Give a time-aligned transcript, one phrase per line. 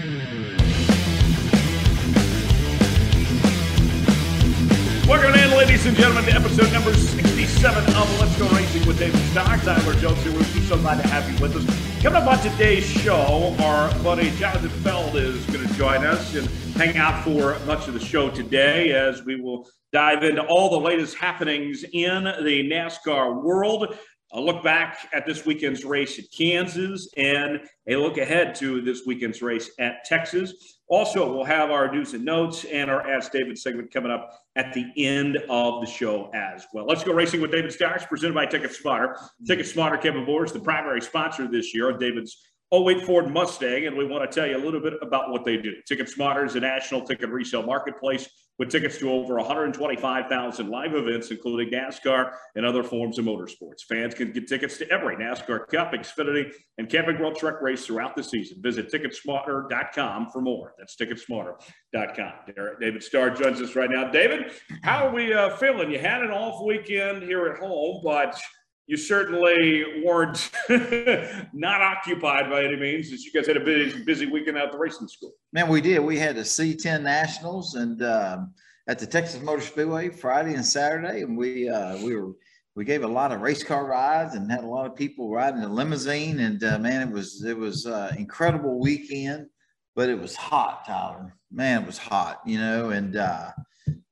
[0.00, 0.16] Welcome
[5.34, 9.58] in, ladies and gentlemen, to episode number 67 of Let's Go Racing with David Starr.
[9.58, 10.62] Tyler Jones here with you.
[10.62, 12.02] So glad to have you with us.
[12.02, 16.48] Coming up on today's show, our buddy Jonathan Feld is going to join us and
[16.76, 20.80] hang out for much of the show today as we will dive into all the
[20.80, 23.98] latest happenings in the NASCAR world.
[24.32, 29.02] A look back at this weekend's race at Kansas and a look ahead to this
[29.04, 30.78] weekend's race at Texas.
[30.88, 34.72] Also, we'll have our news and notes and our Ask David segment coming up at
[34.72, 36.86] the end of the show as well.
[36.86, 39.16] Let's go racing with David Starr, presented by Ticket Smarter.
[39.48, 42.36] Ticket Smarter, Kevin Bohr is the primary sponsor this year of David's
[42.72, 45.56] 08 Ford Mustang, and we want to tell you a little bit about what they
[45.56, 45.72] do.
[45.88, 48.28] Ticket Smarter is a national ticket resale marketplace
[48.60, 53.84] with tickets to over 125,000 live events, including NASCAR and other forms of motorsports.
[53.88, 58.14] Fans can get tickets to every NASCAR Cup, Xfinity, and Camping World Truck race throughout
[58.14, 58.60] the season.
[58.60, 60.74] Visit Ticketsmarter.com for more.
[60.76, 62.32] That's Ticketsmarter.com.
[62.78, 64.10] David Starr joins us right now.
[64.10, 65.90] David, how are we uh, feeling?
[65.90, 68.38] You had an off weekend here at home, but
[68.86, 70.50] you certainly weren't
[71.52, 74.72] not occupied by any means, as you guys had a busy, busy weekend out at
[74.72, 75.32] the racing school.
[75.52, 76.00] Man, we did.
[76.00, 78.52] We had the C10 Nationals and um,
[78.88, 82.32] at the Texas Motor Speedway Friday and Saturday, and we uh, we were
[82.74, 85.60] we gave a lot of race car rides and had a lot of people riding
[85.60, 86.40] the limousine.
[86.40, 89.46] And uh, man, it was it was uh, incredible weekend,
[89.94, 91.34] but it was hot, Tyler.
[91.52, 93.50] Man, it was hot, you know, and uh,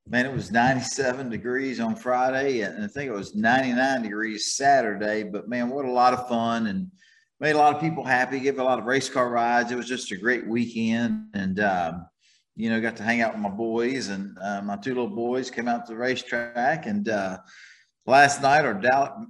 [0.08, 5.22] man, it was 97 degrees on Friday, and I think it was 99 degrees Saturday.
[5.22, 6.90] But man, what a lot of fun and
[7.40, 8.40] made a lot of people happy.
[8.40, 9.70] Gave a lot of race car rides.
[9.70, 12.06] It was just a great weekend, and um,
[12.56, 15.48] you know, got to hang out with my boys and uh, my two little boys
[15.48, 16.86] came out to the racetrack.
[16.86, 17.38] And uh,
[18.04, 18.80] last night, our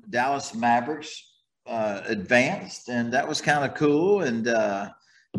[0.08, 1.24] Dallas Mavericks
[1.66, 4.22] uh, advanced, and that was kind of cool.
[4.22, 4.88] And uh,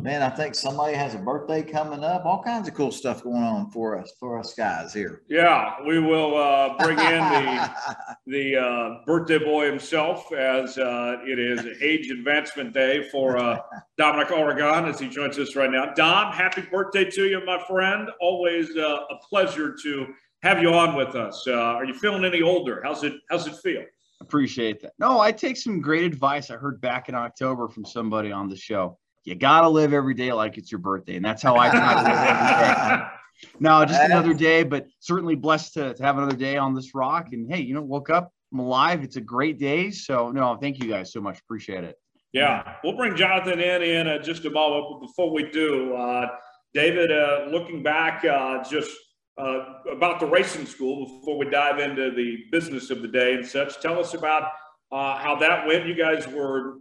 [0.01, 2.25] man, I think somebody has a birthday coming up.
[2.25, 5.21] All kinds of cool stuff going on for us, for us guys here.
[5.29, 7.71] Yeah, we will uh, bring in the
[8.27, 13.59] the uh, birthday boy himself, as uh, it is age advancement day for uh,
[13.97, 15.93] Dominic Oregon, as he joins us right now.
[15.93, 18.09] Dom, happy birthday to you, my friend.
[18.21, 20.07] Always uh, a pleasure to
[20.41, 21.43] have you on with us.
[21.47, 22.81] Uh, are you feeling any older?
[22.83, 23.83] How's it How's it feel?
[24.21, 24.93] Appreciate that.
[24.99, 28.55] No, I take some great advice I heard back in October from somebody on the
[28.55, 31.15] show you got to live every day like it's your birthday.
[31.15, 33.05] And that's how I try to live every day.
[33.61, 37.27] No, just another day, but certainly blessed to, to have another day on this rock.
[37.31, 39.01] And hey, you know, woke up, I'm alive.
[39.01, 39.91] It's a great day.
[39.91, 41.39] So, no, thank you guys so much.
[41.39, 41.95] Appreciate it.
[42.33, 44.85] Yeah, we'll bring Jonathan in in uh, just a moment.
[44.91, 46.27] But before we do, uh,
[46.73, 48.91] David, uh, looking back uh, just
[49.37, 53.45] uh, about the racing school before we dive into the business of the day and
[53.45, 54.51] such, tell us about
[54.91, 55.87] uh, how that went.
[55.87, 56.75] You guys were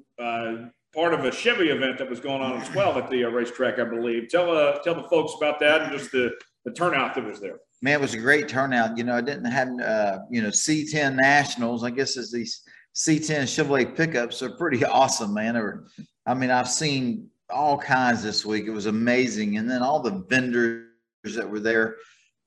[0.94, 3.78] part of a Chevy event that was going on as well at the uh, racetrack,
[3.78, 4.28] I believe.
[4.28, 6.32] Tell uh, tell the folks about that and just the,
[6.64, 7.60] the turnout that was there.
[7.82, 8.98] Man, it was a great turnout.
[8.98, 11.84] You know, I didn't have uh, you know C10 Nationals.
[11.84, 12.62] I guess as these
[12.94, 15.56] C10 Chevrolet pickups are pretty awesome, man.
[15.56, 15.86] Or,
[16.26, 18.66] I mean, I've seen all kinds this week.
[18.66, 20.86] It was amazing, and then all the vendors
[21.24, 21.96] that were there.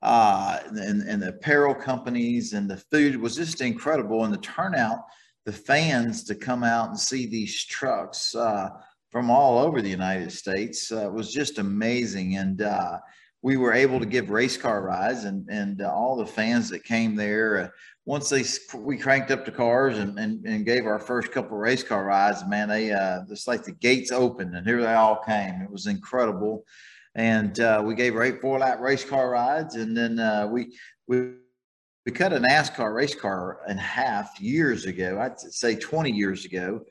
[0.03, 4.25] Uh, and, and the apparel companies and the food was just incredible.
[4.25, 5.05] And the turnout,
[5.45, 8.69] the fans to come out and see these trucks uh,
[9.09, 12.37] from all over the United States uh, was just amazing.
[12.37, 12.99] And uh,
[13.41, 16.83] we were able to give race car rides, and and uh, all the fans that
[16.83, 17.57] came there.
[17.57, 17.67] Uh,
[18.05, 18.43] once they
[18.77, 22.43] we cranked up the cars and, and, and gave our first couple race car rides,
[22.47, 25.61] man, they uh, just like the gates opened and here they all came.
[25.61, 26.63] It was incredible,
[27.15, 31.33] and we gave eight four lap race car rides, and then we we
[32.05, 35.19] we cut a NASCAR race car in half years ago.
[35.19, 36.81] I'd say 20 years ago,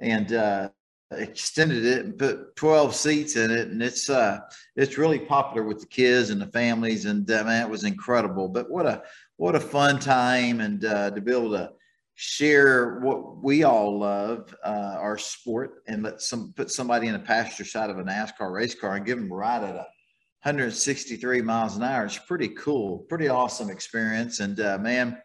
[0.00, 0.68] and uh,
[1.12, 4.38] extended it and put 12 seats in it, and it's uh,
[4.76, 7.04] it's really popular with the kids and the families.
[7.04, 8.48] And uh, man, it was incredible.
[8.48, 9.02] But what a
[9.36, 11.72] what a fun time, and uh, to be able to
[12.14, 17.20] share what we all love, uh, our sport, and let some put somebody in a
[17.20, 19.86] passenger side of a NASCAR race car and give them a ride at a
[20.42, 22.06] 163 miles an hour.
[22.06, 24.40] It's pretty cool, pretty awesome experience.
[24.40, 25.20] And uh, man,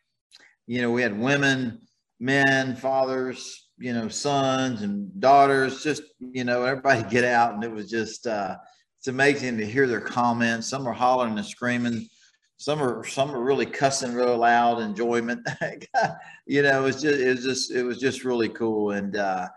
[0.67, 1.79] you know, we had women,
[2.19, 7.53] men, fathers, you know, sons and daughters, just, you know, everybody get out.
[7.53, 8.57] And it was just, uh,
[9.00, 10.67] it's amazing to hear their comments.
[10.67, 12.09] Some are hollering and screaming.
[12.57, 15.47] Some are, some are really cussing real loud enjoyment.
[16.45, 18.91] you know, it was just, it was just, it was just really cool.
[18.91, 19.47] And, uh,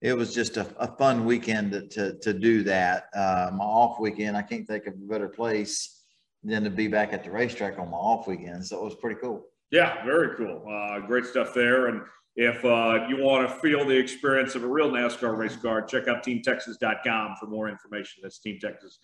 [0.00, 3.08] it was just a, a fun weekend to, to, to do that.
[3.14, 6.02] Uh, my off weekend, I can't think of a better place
[6.44, 8.64] than to be back at the racetrack on my off weekend.
[8.64, 9.44] So it was pretty cool.
[9.70, 10.64] Yeah, very cool.
[10.68, 11.88] Uh, great stuff there.
[11.88, 12.02] And
[12.36, 16.06] if uh, you want to feel the experience of a real NASCAR race car, check
[16.06, 18.20] out teamtexas.com for more information.
[18.22, 18.98] That's teamtexas.com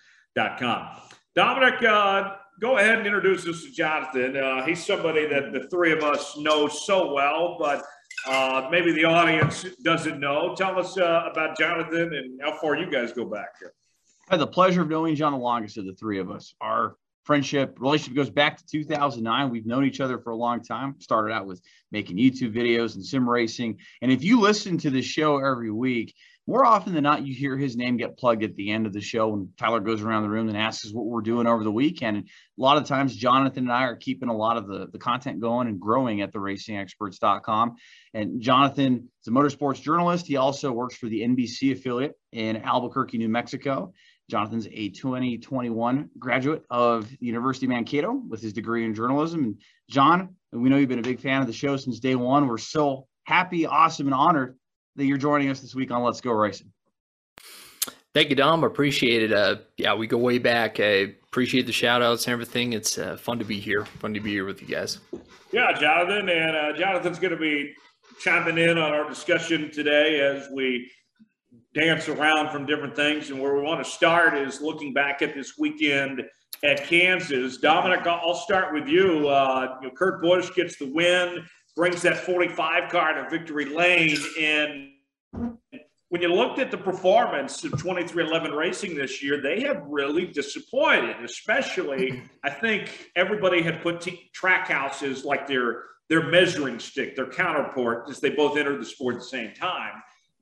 [1.35, 4.37] Dominic, uh, go ahead and introduce us to Jonathan.
[4.37, 7.85] Uh, he's somebody that the three of us know so well, but
[8.27, 10.55] uh, maybe the audience doesn't know.
[10.57, 13.73] Tell us uh, about Jonathan and how far you guys go back here.
[14.29, 16.55] I had the pleasure of knowing John the longest of the three of us.
[16.61, 20.95] Our friendship relationship goes back to 2009 we've known each other for a long time
[21.01, 21.61] started out with
[21.91, 26.15] making youtube videos and sim racing and if you listen to the show every week
[26.47, 29.01] more often than not, you hear his name get plugged at the end of the
[29.01, 31.73] show when Tyler goes around the room and asks us what we're doing over the
[31.73, 32.19] weekend.
[32.19, 34.99] And a lot of times, Jonathan and I are keeping a lot of the, the
[34.99, 37.77] content going and growing at the racingexperts.com.
[38.13, 40.27] And Jonathan is a motorsports journalist.
[40.27, 43.95] He also works for the NBC affiliate in Albuquerque, New Mexico.
[44.31, 49.45] Jonathan's a 2021 graduate of the University of Mankato with his degree in journalism.
[49.45, 52.49] And John, we know you've been a big fan of the show since day one.
[52.49, 54.57] We're so happy, awesome, and honored
[54.97, 56.71] that you're joining us this week on Let's Go Racing.
[58.15, 58.63] Thank you, Dom.
[58.63, 59.33] Appreciate it.
[59.33, 60.79] Uh, yeah, we go way back.
[60.79, 62.73] I appreciate the shout outs and everything.
[62.73, 63.85] It's uh, fun to be here.
[63.85, 65.01] Fun to be here with you guys.
[65.51, 66.29] Yeah, Jonathan.
[66.29, 67.75] And uh, Jonathan's going to be
[68.21, 70.89] chiming in on our discussion today as we
[71.75, 73.31] dance around from different things.
[73.31, 76.23] And where we want to start is looking back at this weekend
[76.63, 77.59] at Kansas.
[77.59, 79.29] Dominic, I'll start with you.
[79.29, 81.45] Uh, you know, Kurt Busch gets the win
[81.77, 84.17] brings that 45 car to victory lane.
[84.41, 84.91] And
[86.09, 91.17] when you looked at the performance of 2311 Racing this year, they have really disappointed.
[91.25, 97.27] Especially, I think everybody had put t- Trackhouse as like their their measuring stick, their
[97.27, 99.95] counterpart, as they both entered the sport at the same time.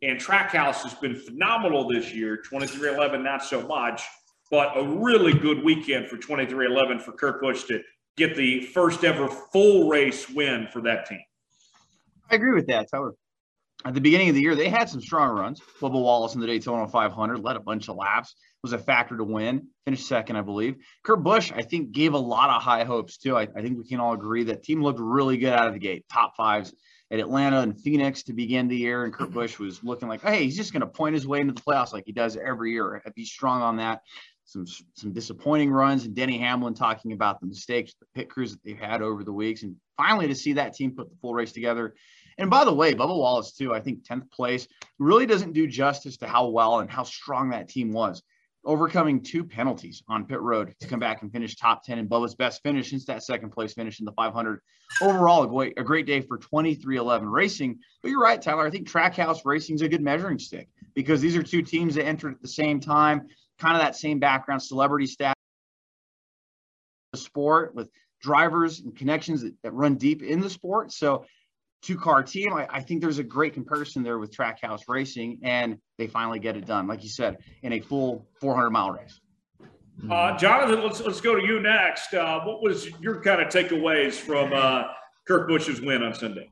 [0.03, 2.37] And Trackhouse has been phenomenal this year.
[2.37, 4.03] 2311, not so much,
[4.51, 7.81] but a really good weekend for 2311 for Kurt Busch to
[8.17, 11.23] get the first ever full race win for that team.
[12.31, 13.15] I agree with that, Tyler.
[13.85, 15.61] At the beginning of the year, they had some strong runs.
[15.81, 19.25] Bubba Wallace in the Daytona 500 led a bunch of laps, was a factor to
[19.25, 20.77] win, finished second, I believe.
[21.03, 23.37] Kurt Busch, I think, gave a lot of high hopes too.
[23.37, 25.81] I, I think we can all agree that team looked really good out of the
[25.81, 26.73] gate, top fives
[27.11, 29.05] at Atlanta and Phoenix to begin the year.
[29.05, 31.53] And Kurt Busch was looking like, hey, he's just going to point his way into
[31.53, 33.03] the playoffs like he does every year.
[33.17, 34.01] He's strong on that,
[34.45, 38.63] some some disappointing runs, and Denny Hamlin talking about the mistakes, the pit crews that
[38.65, 41.53] they've had over the weeks, and finally to see that team put the full race
[41.53, 41.95] together.
[42.39, 44.67] And by the way, Bubba Wallace too, I think 10th place
[44.99, 48.23] really doesn't do justice to how well and how strong that team was.
[48.65, 52.35] Overcoming two penalties on pit road to come back and finish top 10 and Bubba's
[52.35, 54.61] best finish since that second place finish in the 500.
[55.03, 57.79] Overall, a great, a great day for 2311 racing.
[58.03, 58.67] But you're right, Tyler.
[58.67, 62.07] I think Trackhouse Racing is a good measuring stick because these are two teams that
[62.07, 63.27] entered at the same time
[63.63, 65.37] kind of that same background, celebrity status,
[67.15, 67.89] sport with
[68.21, 70.93] drivers and connections that, that run deep in the sport.
[70.93, 71.25] So
[71.83, 75.79] two car team, I, I, think there's a great comparison there with Trackhouse Racing, and
[75.99, 79.21] they finally get it done, like you said, in a full 400 mile race.
[80.11, 82.15] Uh, Jonathan, let's let's go to you next.
[82.15, 84.85] Uh, what was your kind of takeaways from uh,
[85.29, 86.49] Kurt Busch's win on Sunday?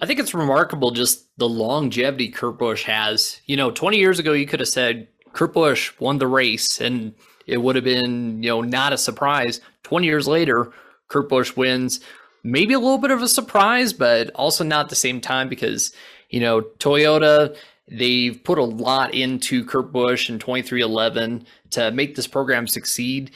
[0.00, 3.40] I think it's remarkable just the longevity Kurt Busch has.
[3.46, 7.14] You know, 20 years ago, you could have said Kurt Busch won the race, and
[7.46, 9.60] it would have been, you know, not a surprise.
[9.82, 10.72] 20 years later,
[11.08, 12.00] Kurt Busch wins.
[12.42, 15.92] Maybe a little bit of a surprise, but also not at the same time because,
[16.30, 17.54] you know, Toyota,
[17.86, 23.30] they've put a lot into Kurt Busch in 2311 to make this program succeed.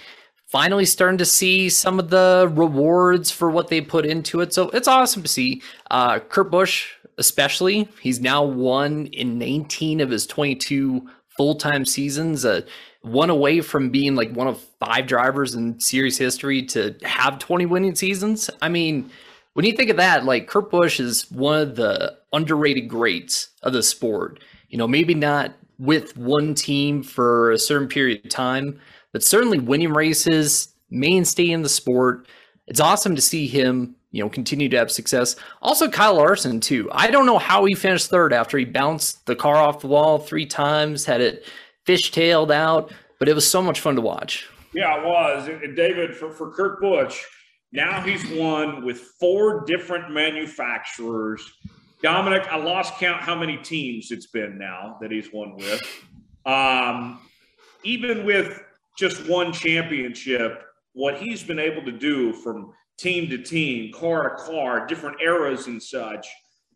[0.47, 4.55] Finally, starting to see some of the rewards for what they put into it.
[4.55, 5.61] So it's awesome to see.
[5.91, 11.07] Uh, Kurt Busch, especially, he's now won in 19 of his 22
[11.41, 12.61] full time seasons, uh,
[13.01, 17.65] one away from being like one of five drivers in series history to have 20
[17.65, 18.51] winning seasons.
[18.61, 19.11] I mean,
[19.55, 23.73] when you think of that, like Kurt Busch is one of the underrated greats of
[23.73, 24.41] the sport.
[24.69, 28.79] You know, maybe not with one team for a certain period of time,
[29.11, 32.27] but certainly winning races, mainstay in the sport.
[32.67, 35.37] It's awesome to see him you know, continue to have success.
[35.63, 36.89] Also, Kyle Larson too.
[36.93, 40.19] I don't know how he finished third after he bounced the car off the wall
[40.19, 41.45] three times, had it
[41.87, 44.49] fishtailed out, but it was so much fun to watch.
[44.75, 45.49] Yeah, it was.
[45.49, 47.23] And David, for, for Kurt Busch,
[47.73, 51.43] now he's won with four different manufacturers.
[52.03, 55.83] Dominic, I lost count how many teams it's been now that he's won with.
[56.47, 57.21] Um,
[57.85, 58.63] even with
[58.97, 60.63] just one championship,
[60.95, 65.67] what he's been able to do from team to team, car to car, different eras
[65.67, 66.29] and such.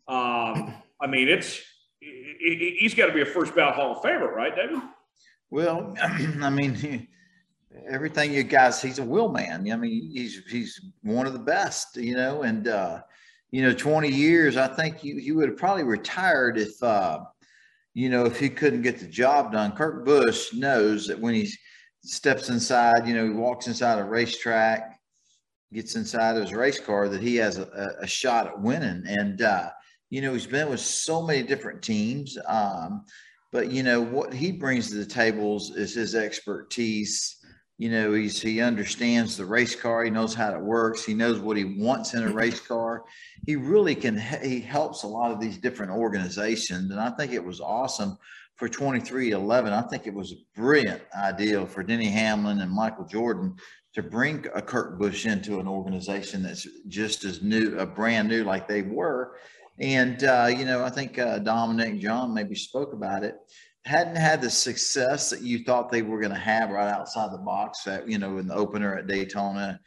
[0.07, 1.61] Um, I mean, it's
[1.99, 4.79] he's got to be a first ballot Hall of Famer, right, David?
[5.49, 7.07] Well, I mean,
[7.89, 9.69] everything you guys, he's a will man.
[9.71, 13.01] I mean, he's he's one of the best, you know, and uh,
[13.51, 17.19] you know, 20 years, I think he, he would have probably retired if uh,
[17.93, 19.71] you know, if he couldn't get the job done.
[19.71, 21.49] Kurt Busch knows that when he
[22.03, 24.94] steps inside, you know, he walks inside a racetrack,
[25.73, 29.03] gets inside his race car, that he has a, a shot at winning.
[29.07, 29.69] And, uh,
[30.09, 32.37] you know, he's been with so many different teams.
[32.47, 33.05] Um,
[33.51, 37.37] but, you know, what he brings to the tables is his expertise.
[37.77, 40.03] You know, he's, he understands the race car.
[40.03, 41.03] He knows how it works.
[41.03, 43.03] He knows what he wants in a race car.
[43.45, 46.91] He really can, he helps a lot of these different organizations.
[46.91, 48.17] And I think it was awesome
[48.55, 49.73] for 2311.
[49.73, 53.55] I think it was a brilliant idea for Denny Hamlin and Michael Jordan
[53.95, 58.43] to bring a Kurt Busch into an organization that's just as new, a brand new
[58.43, 59.37] like they were.
[59.79, 63.37] And, uh, you know, I think uh, Dominic John maybe spoke about it.
[63.85, 67.37] Hadn't had the success that you thought they were going to have right outside the
[67.37, 69.79] box, at, you know, in the opener at Daytona.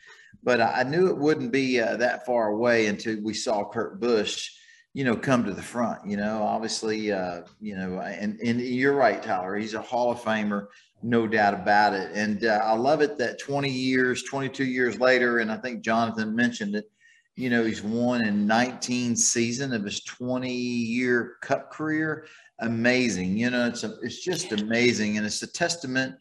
[0.43, 4.51] But I knew it wouldn't be uh, that far away until we saw Kurt Busch
[4.95, 6.01] you know, come to the front.
[6.09, 9.57] You know, obviously, uh, you know, and and you're right, Tyler.
[9.57, 10.67] He's a Hall of Famer,
[11.03, 12.11] no doubt about it.
[12.15, 16.35] And uh, I love it that 20 years, 22 years later, and I think Jonathan
[16.35, 16.91] mentioned it.
[17.37, 22.27] You know, he's won in 19 season of his 20 year Cup career.
[22.59, 23.37] Amazing.
[23.37, 26.17] You know, it's a, it's just amazing, and it's a testament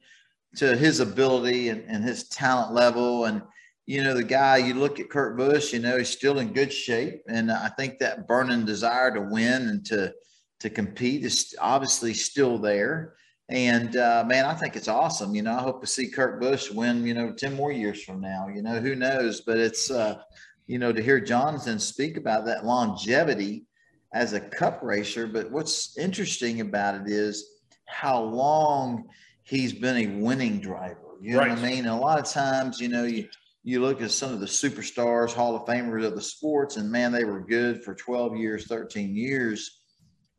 [0.57, 3.41] to his ability and, and his talent level and
[3.87, 6.71] you know, the guy, you look at Kurt Busch, you know, he's still in good
[6.71, 7.23] shape.
[7.29, 10.13] And I think that burning desire to win and to,
[10.59, 13.15] to compete is obviously still there.
[13.49, 15.33] And uh, man, I think it's awesome.
[15.33, 18.19] You know, I hope to see Kurt Busch win, you know, 10 more years from
[18.19, 18.47] now.
[18.53, 19.41] You know, who knows?
[19.41, 20.19] But it's, uh,
[20.65, 23.65] you know, to hear Jonathan speak about that longevity
[24.13, 25.27] as a cup racer.
[25.27, 27.45] But what's interesting about it is
[27.85, 29.05] how long
[29.43, 30.99] he's been a winning driver.
[31.21, 31.49] You know right.
[31.49, 31.79] what I mean?
[31.79, 33.29] And a lot of times, you know, you,
[33.63, 37.11] you look at some of the superstars, Hall of Famers of the sports, and man,
[37.11, 39.79] they were good for 12 years, 13 years,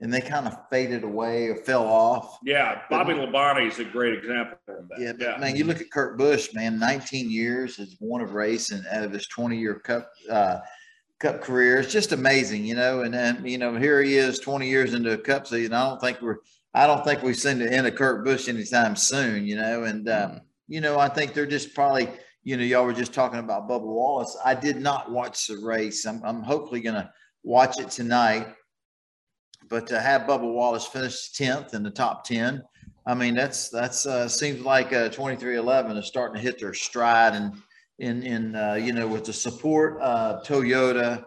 [0.00, 2.38] and they kind of faded away or fell off.
[2.44, 5.00] Yeah, Bobby Labonte is a great example of that.
[5.00, 8.70] Yeah, yeah, man, you look at Kurt Busch, man, 19 years has one of race
[8.70, 10.58] and out of his 20 year cup uh,
[11.18, 11.78] cup career.
[11.78, 13.02] It's just amazing, you know.
[13.02, 15.74] And then, you know, here he is 20 years into a cup season.
[15.74, 16.38] I don't think we're
[16.74, 19.84] I don't think we've seen the end of Kurt Busch anytime soon, you know.
[19.84, 22.08] And um, you know, I think they're just probably–
[22.48, 24.34] you know, y'all were just talking about Bubba Wallace.
[24.42, 26.06] I did not watch the race.
[26.06, 27.10] I'm, I'm hopefully going to
[27.42, 28.46] watch it tonight.
[29.68, 32.62] But to have Bubba Wallace finish 10th in the top 10,
[33.06, 37.34] I mean, that's that's uh, seems like uh, 2311 is starting to hit their stride
[37.34, 37.54] and
[37.98, 41.24] in in uh, you know with the support of Toyota,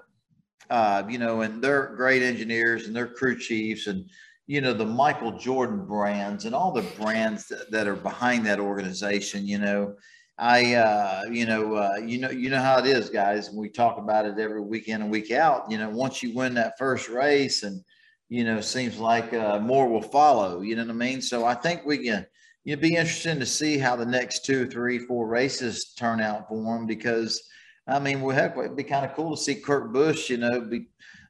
[0.69, 4.05] uh, you know, and they're great engineers and their crew chiefs and
[4.47, 8.59] you know the Michael Jordan brands and all the brands that, that are behind that
[8.59, 9.47] organization.
[9.47, 9.95] You know,
[10.37, 13.51] I, uh, you know, uh, you know, you know how it is, guys.
[13.51, 15.69] We talk about it every weekend and week out.
[15.69, 17.83] You know, once you win that first race, and
[18.31, 20.61] you know, seems like uh, more will follow.
[20.61, 21.21] You know what I mean?
[21.21, 22.25] So I think we can.
[22.65, 26.77] It'd be interesting to see how the next two, three, four races turn out for
[26.77, 27.41] him because,
[27.87, 30.61] I mean, we have it'd be kind of cool to see Kurt Busch, you know,
[30.61, 30.87] be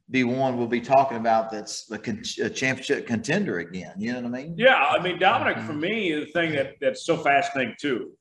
[0.10, 3.93] be one we'll be talking about that's a, con- a, championship contender again.
[3.98, 4.55] You know what I mean?
[4.58, 8.12] Yeah, I mean Dominic, for me, the thing that that's so fascinating too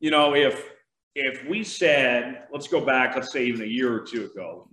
[0.00, 0.70] you know, if
[1.14, 4.68] if we said, let's go back, let's say even a year or two ago,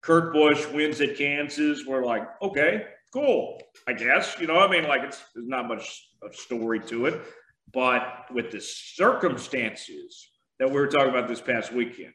[0.00, 4.36] Kurt Busch wins at Kansas, we're like, okay, cool, I guess.
[4.40, 7.20] You know, I mean, like it's there's not much of story to it,
[7.72, 12.12] but with the circumstances that we were talking about this past weekend,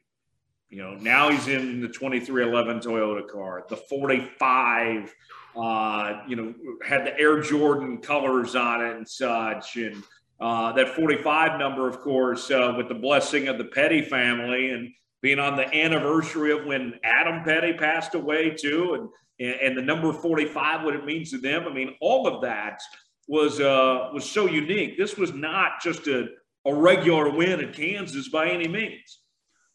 [0.68, 5.14] you know, now he's in the 2311 Toyota car, the 45,
[5.56, 10.02] uh, you know, had the Air Jordan colors on it and such, and
[10.40, 14.90] uh, that 45 number, of course, uh, with the blessing of the Petty family and
[15.22, 20.12] being on the anniversary of when Adam Petty passed away, too, and, and the number
[20.12, 21.66] 45, what it means to them.
[21.66, 22.80] I mean, all of that
[23.28, 24.96] was uh, was so unique.
[24.96, 26.28] This was not just a,
[26.64, 29.20] a regular win at Kansas by any means.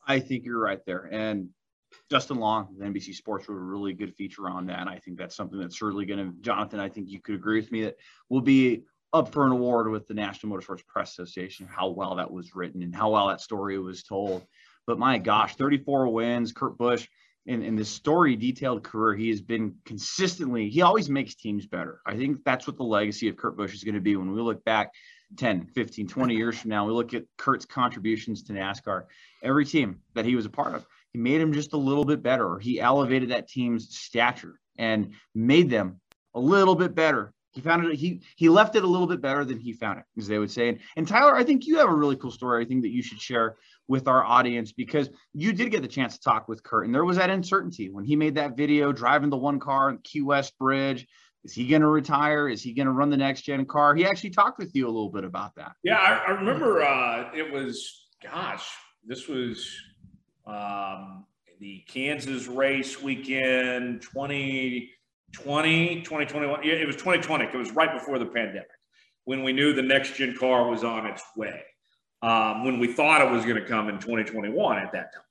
[0.08, 1.10] I think you're right there.
[1.12, 1.50] And
[2.10, 4.80] Dustin Long, NBC Sports, wrote a really good feature on that.
[4.80, 7.60] And I think that's something that's certainly going to, Jonathan, I think you could agree
[7.60, 7.98] with me that
[8.30, 12.32] will be up for an award with the National Motorsports Press Association, how well that
[12.32, 14.46] was written and how well that story was told.
[14.88, 17.08] But my gosh, 34 wins, Kurt Busch,
[17.46, 22.02] in, in this story detailed career, he has been consistently, he always makes teams better.
[22.06, 24.42] I think that's what the legacy of Kurt Busch is going to be when we
[24.42, 24.92] look back
[25.38, 26.86] 10, 15, 20 years from now.
[26.86, 29.06] We look at Kurt's contributions to NASCAR,
[29.44, 32.22] every team that he was a part of, he made him just a little bit
[32.22, 32.60] better.
[32.60, 36.00] He elevated that team's stature and made them
[36.36, 37.96] a little bit better he found it.
[37.96, 40.52] He he left it a little bit better than he found it, as they would
[40.52, 40.70] say.
[40.70, 42.64] And, and Tyler, I think you have a really cool story.
[42.64, 43.58] I think that you should share
[43.92, 47.06] with our audience because you did get the chance to talk with Kurt, and there
[47.06, 50.58] was that uncertainty when he made that video driving the one car on Key West
[50.58, 51.06] Bridge,
[51.44, 52.48] Is he going to retire?
[52.48, 53.96] Is he going to run the next gen car?
[53.96, 55.74] He actually talked with you a little bit about that.
[55.84, 58.68] Yeah, I, I remember uh, it was, gosh,
[59.06, 59.76] this was
[60.46, 61.26] um,
[61.60, 66.64] the Kansas race weekend 2020, 2021.
[66.64, 67.46] It was 2020.
[67.46, 68.68] It was right before the pandemic
[69.26, 71.62] when we knew the next gen car was on its way.
[72.24, 75.24] Um, when we thought it was going to come in 2021 at that time.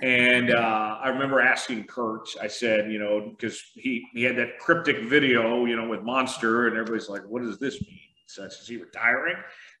[0.00, 4.58] And uh, I remember asking Kurt, I said, you know, because he, he had that
[4.58, 8.00] cryptic video, you know, with Monster, and everybody's like, what does this mean?
[8.26, 9.36] Such is he retiring?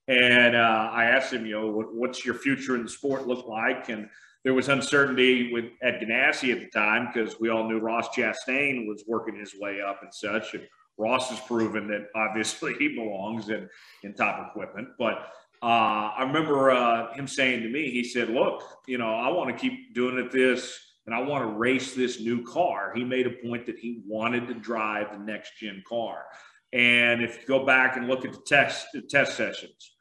[0.06, 3.46] And uh, I asked him, you know, what, what's your future in the sport look
[3.48, 3.88] like?
[3.88, 4.08] And
[4.44, 8.86] there was uncertainty with at Ganassi at the time because we all knew Ross Chastain
[8.86, 10.54] was working his way up and such.
[10.54, 10.62] And
[10.98, 13.68] Ross has proven that obviously he belongs in,
[14.02, 14.88] in top equipment.
[14.98, 15.30] But
[15.64, 19.48] uh, I remember uh, him saying to me, he said, Look, you know, I want
[19.48, 22.92] to keep doing it this and I want to race this new car.
[22.94, 26.26] He made a point that he wanted to drive the next gen car.
[26.74, 29.92] And if you go back and look at the test, the test sessions,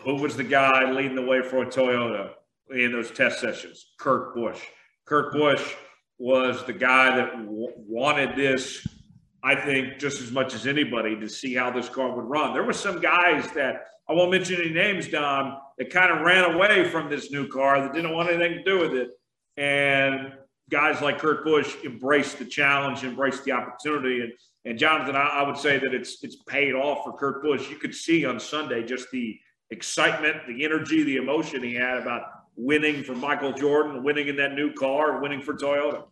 [0.00, 2.30] who was the guy leading the way for a Toyota
[2.70, 3.92] in those test sessions?
[3.98, 4.62] Kurt Busch.
[5.04, 5.74] Kurt Busch
[6.16, 8.86] was the guy that w- wanted this,
[9.42, 12.54] I think, just as much as anybody to see how this car would run.
[12.54, 16.54] There were some guys that I won't mention any names, Don, that kind of ran
[16.54, 19.10] away from this new car that didn't want anything to do with it.
[19.56, 20.32] And
[20.70, 24.20] guys like Kurt Busch embraced the challenge, embraced the opportunity.
[24.20, 24.32] And,
[24.64, 27.70] and Jonathan, I, I would say that it's it's paid off for Kurt Busch.
[27.70, 29.38] You could see on Sunday just the
[29.70, 32.22] excitement, the energy, the emotion he had about
[32.56, 36.04] winning for Michael Jordan, winning in that new car, winning for Toyota.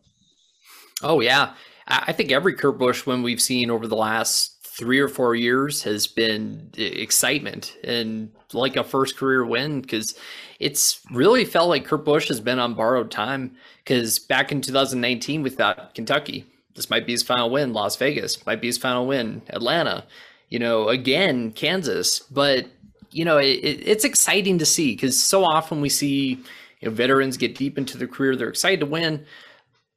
[1.02, 1.54] Oh yeah,
[1.86, 5.82] I think every Kurt Busch win we've seen over the last three or four years
[5.82, 10.14] has been excitement and like a first career win because
[10.60, 15.42] it's really felt like Kurt Busch has been on borrowed time because back in 2019
[15.42, 19.06] we thought Kentucky this might be his final win Las Vegas might be his final
[19.06, 20.04] win Atlanta
[20.48, 22.20] you know again Kansas.
[22.20, 22.66] But
[23.10, 26.42] you know it, it's exciting to see because so often we see
[26.80, 29.24] you know veterans get deep into their career they're excited to win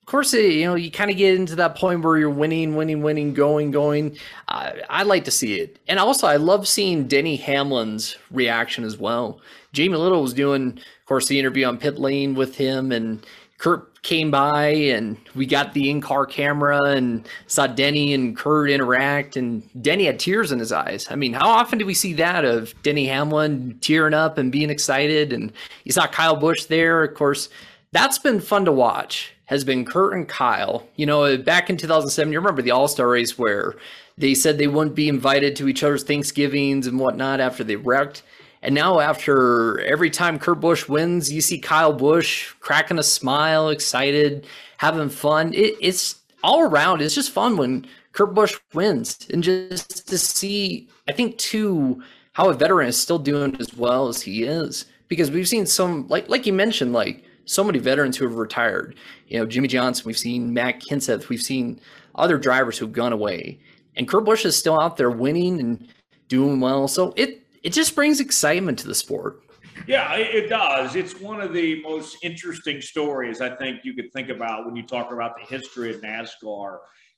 [0.06, 3.02] of course, you know, you kind of get into that point where you're winning, winning,
[3.02, 4.16] winning, going, going.
[4.48, 5.80] Uh, I like to see it.
[5.88, 9.42] And also, I love seeing Denny Hamlin's reaction as well.
[9.74, 13.26] Jamie Little was doing, of course, the interview on pit lane with him, and
[13.58, 18.70] Kurt came by, and we got the in car camera and saw Denny and Kurt
[18.70, 19.36] interact.
[19.36, 21.08] And Denny had tears in his eyes.
[21.10, 24.70] I mean, how often do we see that of Denny Hamlin tearing up and being
[24.70, 25.34] excited?
[25.34, 25.52] And
[25.84, 27.50] you saw Kyle Busch there, of course.
[27.92, 30.88] That's been fun to watch has been Kurt and Kyle.
[30.96, 33.76] You know, back in 2007, you remember the All Star race where
[34.18, 38.24] they said they wouldn't be invited to each other's Thanksgivings and whatnot after they wrecked.
[38.62, 43.70] And now, after every time Kurt Busch wins, you see Kyle Busch cracking a smile,
[43.70, 45.54] excited, having fun.
[45.54, 47.02] It, it's all around.
[47.02, 52.02] It's just fun when Kurt Busch wins, and just to see, I think too,
[52.34, 56.08] how a veteran is still doing as well as he is, because we've seen some,
[56.08, 58.96] like like you mentioned, like so many veterans who have retired.
[59.28, 61.80] You know, Jimmie Johnson, we've seen Matt Kenseth, we've seen
[62.16, 63.60] other drivers who've gone away.
[63.96, 65.88] And Kurt Busch is still out there winning and
[66.28, 66.88] doing well.
[66.88, 69.42] So it it just brings excitement to the sport.
[69.88, 70.96] Yeah, it does.
[70.96, 74.84] It's one of the most interesting stories I think you could think about when you
[74.84, 76.78] talk about the history of NASCAR.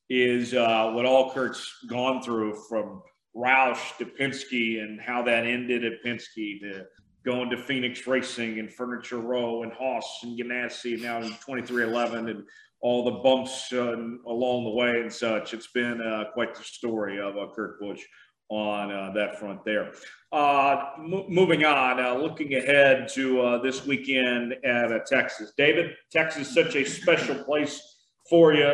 [0.09, 3.01] Is uh, what all Kurt's gone through from
[3.35, 6.85] Roush to Penske and how that ended at Penske to
[7.27, 12.29] going to Phoenix Racing and Furniture Row and Haas and Ganassi and now in 2311
[12.29, 12.45] and
[12.79, 15.53] all the bumps uh, along the way and such.
[15.53, 17.47] It's been uh, quite the story of uh,
[17.81, 17.99] Busch
[18.47, 19.91] on uh, that front there.
[20.31, 25.51] Uh, moving on, uh, looking ahead to this weekend at Texas.
[25.57, 27.81] David, Texas is such a special place
[28.29, 28.71] for you.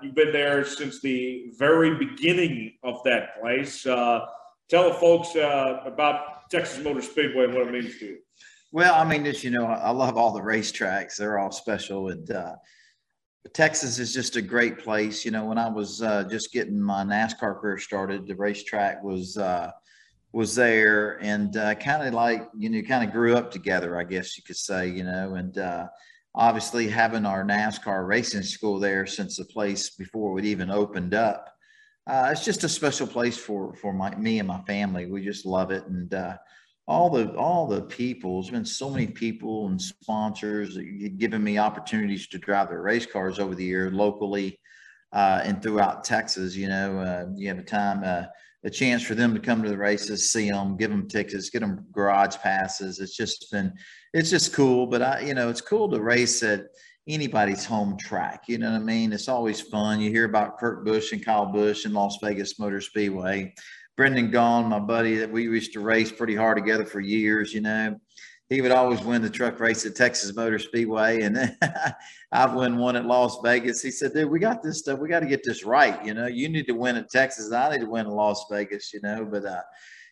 [0.00, 3.82] you've been there since the very beginning of that place.
[3.82, 8.18] tell folks about Texas Motor Speedway and what it means to you?
[8.72, 11.16] Well, I mean, as you know, I love all the racetracks.
[11.16, 12.08] They're all special.
[12.08, 12.56] And uh,
[13.52, 15.24] Texas is just a great place.
[15.24, 19.36] You know, when I was uh, just getting my NASCAR career started, the racetrack was
[19.36, 19.70] uh,
[20.32, 23.96] was there, and uh, kind of like you know, kind of grew up together.
[23.96, 24.88] I guess you could say.
[24.88, 25.86] You know, and uh,
[26.34, 31.53] obviously having our NASCAR racing school there since the place before it even opened up
[32.06, 35.06] uh, it's just a special place for for my me and my family.
[35.06, 36.36] We just love it, and uh,
[36.86, 38.40] all the all the people.
[38.40, 40.76] There's been so many people and sponsors
[41.16, 44.60] giving me opportunities to drive their race cars over the year locally
[45.12, 46.54] uh, and throughout Texas.
[46.54, 48.26] You know, uh, you have a time uh,
[48.64, 51.60] a chance for them to come to the races, see them, give them tickets, get
[51.60, 52.98] them garage passes.
[52.98, 53.72] It's just been
[54.12, 54.86] it's just cool.
[54.86, 56.66] But I, you know, it's cool to race at
[57.06, 58.44] anybody's home track.
[58.48, 59.12] You know what I mean?
[59.12, 60.00] It's always fun.
[60.00, 63.54] You hear about Kurt Busch and Kyle Busch in Las Vegas Motor Speedway.
[63.96, 67.60] Brendan Gaughan, my buddy that we used to race pretty hard together for years, you
[67.60, 67.96] know.
[68.50, 71.22] He would always win the truck race at Texas Motor Speedway.
[71.22, 71.56] And
[72.32, 73.80] I've won one at Las Vegas.
[73.80, 74.98] He said, dude, we got this stuff.
[74.98, 76.04] We got to get this right.
[76.04, 77.52] You know, you need to win at Texas.
[77.52, 79.62] I need to win at Las Vegas, you know, but uh,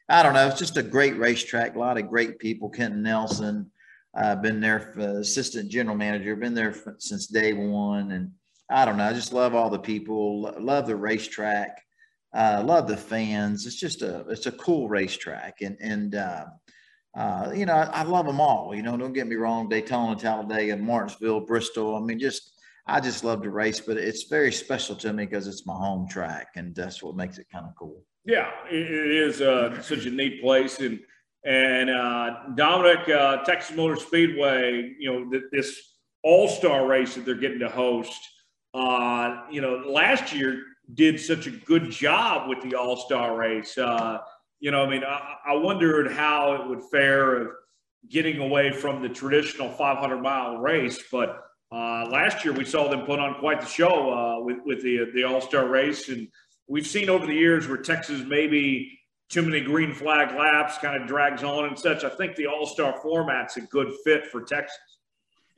[0.09, 0.47] I don't know.
[0.49, 1.75] It's just a great racetrack.
[1.75, 2.71] A lot of great people.
[2.71, 3.71] Kenton Nelson,
[4.15, 8.13] I've uh, been there, for assistant general manager, been there for, since day one.
[8.13, 8.33] And
[8.71, 9.05] I don't know.
[9.05, 11.83] I just love all the people, love the racetrack,
[12.35, 13.67] uh, love the fans.
[13.67, 15.63] It's just a, it's a cool racetrack.
[15.63, 16.45] And, and, uh,
[17.17, 18.75] uh, you know, I, I, love them all.
[18.75, 21.95] You know, don't get me wrong, Daytona, Talladega, Martinsville, Bristol.
[21.95, 22.53] I mean, just
[22.87, 26.09] I just love to race, but it's very special to me because it's my home
[26.09, 28.03] track, and that's what makes it kind of cool.
[28.25, 30.99] Yeah, it is uh, such a neat place, and
[31.45, 35.81] and uh, Dominic, uh, Texas Motor Speedway, you know, th- this
[36.23, 38.21] All Star race that they're getting to host.
[38.75, 40.63] Uh, you know, last year
[40.95, 43.77] did such a good job with the All Star race.
[43.77, 44.19] Uh,
[44.61, 47.49] you know, I mean, I, I wondered how it would fare of
[48.09, 51.03] getting away from the traditional 500 mile race.
[51.11, 54.83] But uh, last year we saw them put on quite the show uh, with, with
[54.83, 56.09] the, the All Star race.
[56.09, 56.29] And
[56.69, 58.99] we've seen over the years where Texas maybe
[59.33, 62.05] too many green flag laps kind of drags on and such.
[62.05, 64.79] I think the All Star format's a good fit for Texas.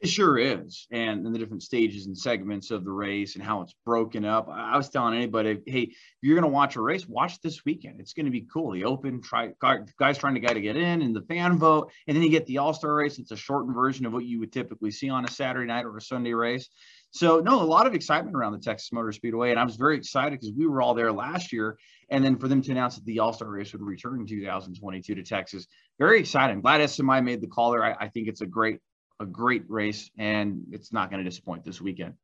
[0.01, 0.87] It sure is.
[0.93, 4.49] And, the different stages and segments of the race and how it's broken up.
[4.49, 8.01] I was telling anybody, hey, if you're going to watch a race, watch this weekend.
[8.01, 8.73] It's going to be cool.
[8.73, 11.91] The open, try guys trying to guy to get in and the fan vote.
[12.07, 13.19] And then you get the all star race.
[13.19, 15.97] It's a shortened version of what you would typically see on a Saturday night or
[15.97, 16.69] a Sunday race.
[17.13, 19.51] So, no, a lot of excitement around the Texas Motor Speedway.
[19.51, 21.79] And I was very excited because we were all there last year.
[22.11, 25.15] And then for them to announce that the All Star race would return in 2022
[25.15, 25.67] to Texas,
[25.99, 26.61] very exciting.
[26.61, 27.85] Glad SMI made the call there.
[27.85, 28.81] I, I think it's a great
[29.21, 32.15] a great race, and it's not going to disappoint this weekend.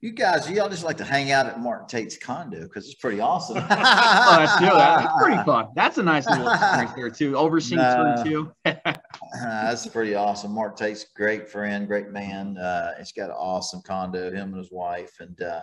[0.00, 3.20] You guys, y'all just like to hang out at Martin Tate's condo because it's pretty
[3.20, 3.56] awesome.
[3.60, 5.68] oh, that's, too, that's pretty fun.
[5.74, 7.36] That's a nice little experience there too.
[7.36, 8.52] Overseeing uh, turn two.
[8.66, 8.72] uh,
[9.42, 10.52] that's pretty awesome.
[10.52, 12.58] Mark Tate's great friend, great man.
[12.58, 15.62] Uh, he's got an awesome condo, him and his wife, and uh,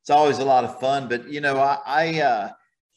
[0.00, 1.08] it's always a lot of fun.
[1.08, 2.50] But you know, I, I uh,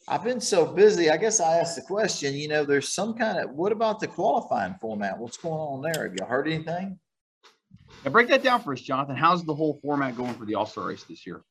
[0.07, 1.09] I've been so busy.
[1.09, 2.35] I guess I asked the question.
[2.35, 5.17] You know, there's some kind of what about the qualifying format?
[5.17, 6.07] What's going on there?
[6.07, 6.99] Have you heard anything?
[8.03, 9.15] Now break that down for us, Jonathan.
[9.15, 11.41] How's the whole format going for the All Star race this year?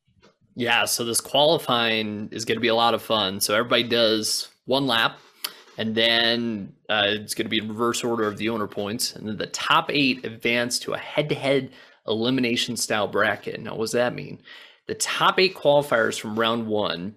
[0.55, 3.41] Yeah, so this qualifying is going to be a lot of fun.
[3.41, 5.19] So everybody does one lap,
[5.77, 9.27] and then uh, it's going to be in reverse order of the owner points, and
[9.27, 11.71] then the top eight advance to a head-to-head
[12.07, 13.59] elimination style bracket.
[13.59, 14.41] Now, what does that mean?
[14.87, 17.15] The top eight qualifiers from round one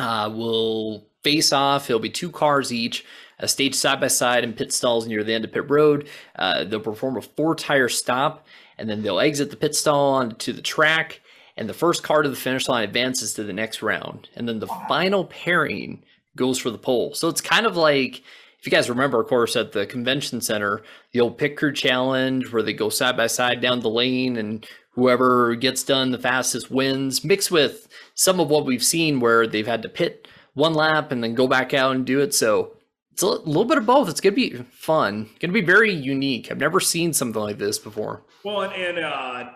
[0.00, 1.90] uh, will face off.
[1.90, 3.04] It'll be two cars each
[3.38, 6.08] uh, staged side by side in pit stalls near the end of pit road.
[6.36, 8.46] Uh, they'll perform a four tire stop
[8.78, 11.20] and then they'll exit the pit stall onto the track.
[11.56, 14.30] And the first car to the finish line advances to the next round.
[14.34, 16.02] And then the final pairing
[16.34, 17.12] goes for the pole.
[17.12, 18.22] So it's kind of like,
[18.58, 20.82] if you guys remember, of course, at the convention center,
[21.12, 24.66] the old pit crew challenge where they go side by side down the lane and
[24.92, 29.66] whoever gets done the fastest wins, mixed with some of what we've seen where they've
[29.66, 32.34] had to pit one lap and then go back out and do it.
[32.34, 32.76] So
[33.12, 34.08] it's a little bit of both.
[34.08, 35.24] It's going to be fun.
[35.40, 36.50] Going to be very unique.
[36.50, 38.22] I've never seen something like this before.
[38.44, 39.50] Well, and, and uh,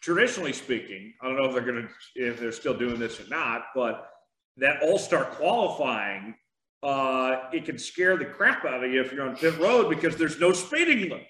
[0.00, 3.28] traditionally speaking, I don't know if they're going to if they're still doing this or
[3.28, 4.10] not, but
[4.58, 6.34] that All Star qualifying,
[6.82, 10.16] uh, it can scare the crap out of you if you're on pit road because
[10.16, 11.26] there's no speeding limit.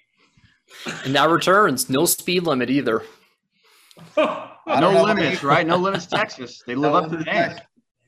[1.04, 3.02] And now returns no speed limit either.
[4.16, 5.66] no limits, right?
[5.66, 6.62] No limits, Texas.
[6.66, 7.56] They live no up to the name.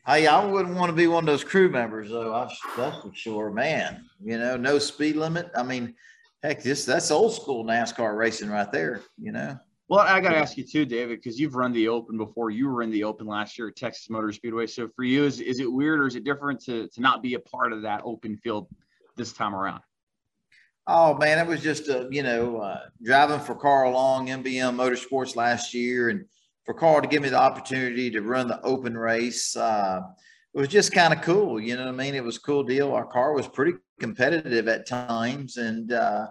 [0.07, 2.35] Hey, I wouldn't want to be one of those crew members, though.
[2.35, 4.07] I, that's for sure, man.
[4.25, 5.51] You know, no speed limit.
[5.55, 5.95] I mean,
[6.43, 9.03] heck, this that's old school NASCAR racing right there.
[9.19, 9.59] You know.
[9.89, 12.51] Well, I got to ask you too, David, because you've run the Open before.
[12.51, 14.67] You were in the Open last year at Texas Motor Speedway.
[14.67, 17.35] So for you, is is it weird or is it different to to not be
[17.35, 18.69] a part of that open field
[19.17, 19.81] this time around?
[20.91, 25.37] Oh man, it was just a you know uh, driving for Carl Long, MBM Motorsports
[25.37, 26.25] last year, and
[26.65, 29.55] for Carl to give me the opportunity to run the open race.
[29.55, 30.01] Uh,
[30.55, 31.61] it was just kind of cool.
[31.61, 32.15] You know what I mean?
[32.15, 32.93] It was a cool deal.
[32.93, 36.27] Our car was pretty competitive at times and, uh,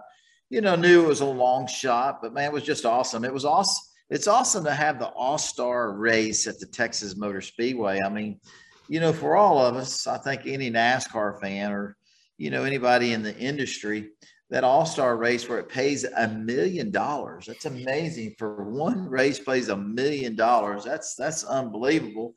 [0.50, 3.24] you know, knew it was a long shot, but man, it was just awesome.
[3.24, 3.84] It was awesome.
[4.10, 8.00] It's awesome to have the all star race at the Texas Motor Speedway.
[8.00, 8.40] I mean,
[8.88, 11.96] you know, for all of us, I think any NASCAR fan or,
[12.38, 14.10] you know, anybody in the industry,
[14.50, 17.46] that All Star race where it pays a million dollars.
[17.46, 20.84] That's amazing for one race pays a million dollars.
[20.84, 22.34] That's that's unbelievable.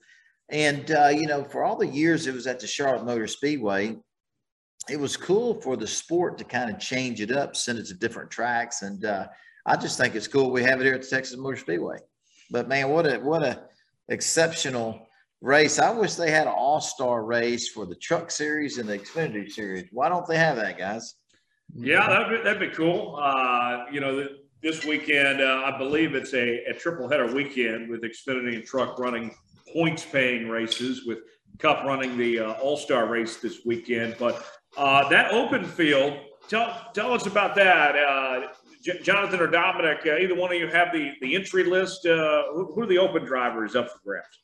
[0.49, 3.95] And uh, you know, for all the years it was at the Charlotte Motor Speedway,
[4.89, 7.93] it was cool for the sport to kind of change it up, send it to
[7.93, 8.81] different tracks.
[8.81, 9.27] And uh,
[9.65, 11.97] I just think it's cool we have it here at the Texas Motor Speedway.
[12.49, 13.63] But man, what a what a
[14.09, 15.07] exceptional
[15.39, 15.79] race.
[15.79, 19.87] I wish they had an all-star race for the truck series and the Xfinity series.
[19.91, 21.15] Why don't they have that, guys?
[21.75, 23.17] Yeah, that'd be, that'd be cool.
[23.21, 24.27] Uh, you know,
[24.61, 28.99] this weekend, uh, I believe it's a, a triple header weekend with Xfinity and truck
[28.99, 29.33] running
[29.73, 31.19] points paying races with
[31.59, 34.15] Cup running the uh, All Star race this weekend.
[34.19, 34.45] But
[34.77, 37.95] uh, that open field, tell tell us about that.
[37.95, 38.47] Uh,
[38.81, 42.05] J- Jonathan or Dominic, uh, either one of you have the, the entry list.
[42.05, 44.39] Uh, who, who, are the open drivers up for grabs?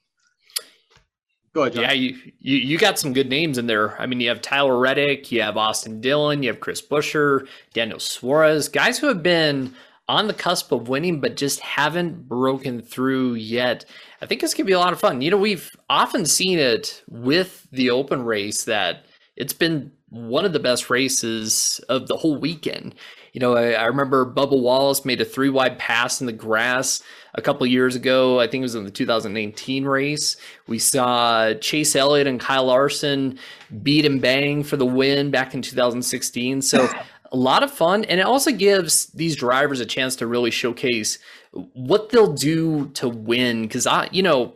[1.58, 1.84] Go ahead, John.
[1.86, 4.00] Yeah, you, you, you got some good names in there.
[4.00, 8.00] I mean, you have Tyler Reddick, you have Austin Dillon, you have Chris Buescher, Daniel
[8.00, 9.74] Suarez, guys who have been
[10.08, 13.86] on the cusp of winning, but just haven't broken through yet.
[14.22, 15.22] I think going to be a lot of fun.
[15.22, 20.54] You know, we've often seen it with the open race that it's been one of
[20.54, 22.94] the best races of the whole weekend.
[23.38, 27.04] You know, I, I remember Bubba Wallace made a three wide pass in the grass
[27.36, 28.40] a couple years ago.
[28.40, 30.38] I think it was in the 2019 race.
[30.66, 33.38] We saw Chase Elliott and Kyle Larson
[33.84, 36.64] beat and bang for the win back in 2016.
[36.64, 36.90] So
[37.32, 41.20] a lot of fun and it also gives these drivers a chance to really showcase
[41.52, 44.56] what they'll do to win because i you know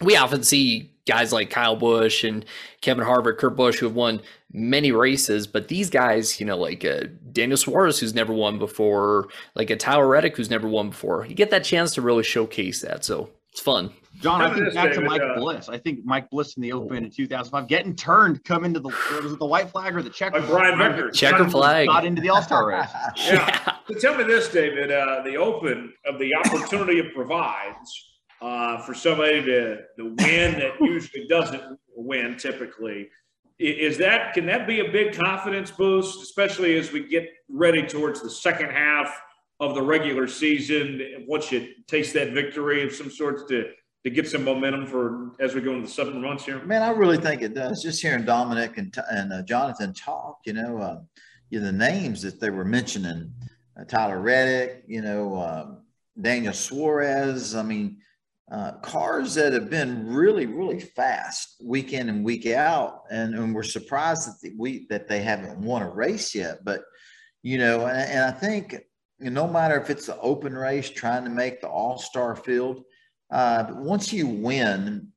[0.00, 2.44] we often see guys like kyle busch and
[2.82, 4.20] kevin harvick kurt busch who have won
[4.52, 9.28] many races but these guys you know like uh, daniel suarez who's never won before
[9.54, 12.80] like a tyler reddick who's never won before you get that chance to really showcase
[12.80, 15.68] that so it's fun John, I think back to Mike uh, Bliss.
[15.68, 19.32] I think Mike Bliss in the Open in 2005, getting turned, come into the was
[19.32, 20.40] it the white flag or the checker?
[20.40, 22.88] Like Brian Becker, checker flag, got into the All Star race.
[23.16, 23.76] yeah.
[23.88, 23.98] yeah.
[24.00, 24.90] tell me this, David.
[24.90, 28.08] Uh, the Open of the opportunity it provides
[28.40, 33.08] uh, for somebody to, to win that usually doesn't win typically.
[33.58, 38.22] Is that can that be a big confidence boost, especially as we get ready towards
[38.22, 39.20] the second half
[39.58, 41.24] of the regular season?
[41.26, 43.70] Once you taste that victory of some sorts to
[44.04, 46.64] to get some momentum for as we go into the seven months here?
[46.64, 47.82] Man, I really think it does.
[47.82, 51.00] Just hearing Dominic and and uh, Jonathan talk, you know, uh,
[51.50, 53.32] you know, the names that they were mentioning,
[53.78, 55.78] uh, Tyler Reddick, you know, um,
[56.20, 57.56] Daniel Suarez.
[57.56, 57.98] I mean,
[58.50, 63.54] uh, cars that have been really, really fast week in and week out, and, and
[63.54, 66.64] we're surprised that the, we that they haven't won a race yet.
[66.64, 66.82] But
[67.42, 68.72] you know, and, and I think
[69.18, 72.34] you know, no matter if it's the open race trying to make the All Star
[72.34, 72.84] field
[73.30, 75.08] uh, but once you win,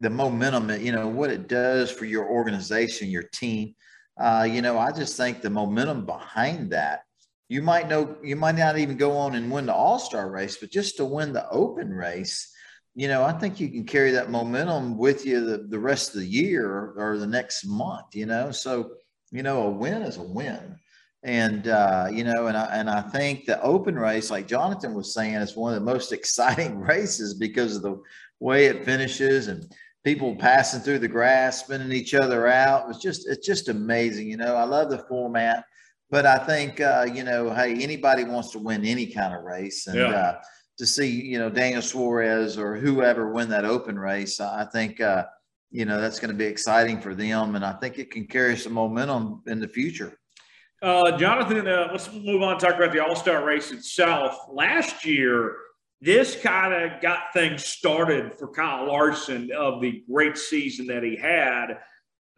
[0.00, 3.74] the momentum, you know, what it does for your organization, your team,
[4.18, 7.02] uh, you know, I just think the momentum behind that,
[7.48, 10.56] you might know, you might not even go on and win the all star race,
[10.56, 12.52] but just to win the open race,
[12.96, 16.20] you know, I think you can carry that momentum with you the, the rest of
[16.20, 18.50] the year or, the next month, you know.
[18.50, 18.92] So,
[19.30, 20.78] you know, a win is a win.
[21.22, 25.12] And uh, you know, and I and I think the open race, like Jonathan was
[25.12, 28.00] saying, is one of the most exciting races because of the
[28.40, 29.70] way it finishes and
[30.02, 32.88] people passing through the grass, spinning each other out.
[32.88, 34.30] It's just it's just amazing.
[34.30, 35.64] You know, I love the format,
[36.10, 39.86] but I think uh, you know, hey, anybody wants to win any kind of race,
[39.86, 40.10] and yeah.
[40.10, 40.40] uh,
[40.78, 45.00] to see you know Daniel Suarez or whoever win that open race, I think.
[45.00, 45.26] Uh,
[45.70, 48.56] you know that's going to be exciting for them, and I think it can carry
[48.56, 50.18] some momentum in the future.
[50.82, 54.46] Uh, Jonathan, uh, let's move on and talk about the All Star race itself.
[54.50, 55.56] Last year,
[56.00, 61.16] this kind of got things started for Kyle Larson of the great season that he
[61.16, 61.78] had.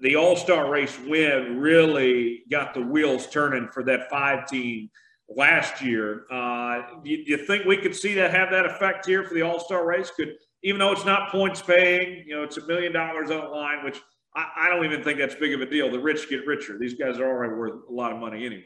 [0.01, 4.88] The All Star race win really got the wheels turning for that five team
[5.29, 6.25] last year.
[6.31, 9.43] Uh, do, you, you think we could see that have that effect here for the
[9.43, 10.11] All Star race?
[10.11, 13.49] Could even though it's not points paying, you know, it's a million dollars on the
[13.49, 14.01] line, which
[14.35, 15.91] I, I, don't even think that's big of a deal.
[15.91, 16.79] The rich get richer.
[16.79, 18.64] These guys are already worth a lot of money anyway.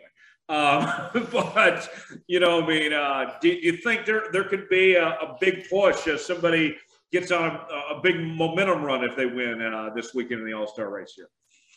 [0.49, 0.89] Um,
[1.33, 1.89] but
[2.27, 5.69] you know, I mean, uh, do, you think there there could be a, a big
[5.69, 6.77] push as somebody
[7.13, 10.55] gets on a, a big momentum run if they win uh, this weekend in the
[10.55, 11.29] All Star race here?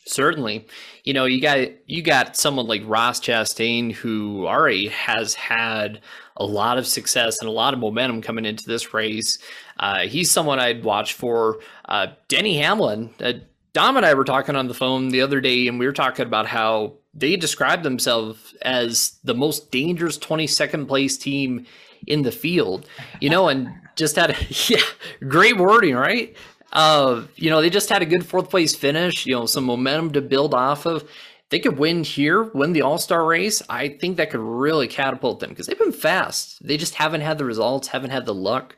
[0.08, 0.68] Certainly,
[1.04, 6.02] you know you got you got someone like Ross Chastain who already has had
[6.38, 9.38] a lot of success and a lot of momentum coming into this race.
[9.80, 11.60] Uh, he's someone I'd watch for.
[11.86, 13.34] Uh, Denny Hamlin, uh,
[13.74, 16.26] Dom and I were talking on the phone the other day, and we were talking
[16.26, 21.65] about how they describe themselves as the most dangerous 22nd place team
[22.08, 22.88] in the field,
[23.20, 24.36] you know, and just had a,
[24.70, 24.82] yeah,
[25.28, 26.36] great wording, right?
[26.76, 30.12] Uh, you know, they just had a good fourth place finish, you know, some momentum
[30.12, 31.10] to build off of.
[31.50, 33.62] They could win here, win the All Star race.
[33.70, 36.66] I think that could really catapult them because they've been fast.
[36.66, 38.76] They just haven't had the results, haven't had the luck.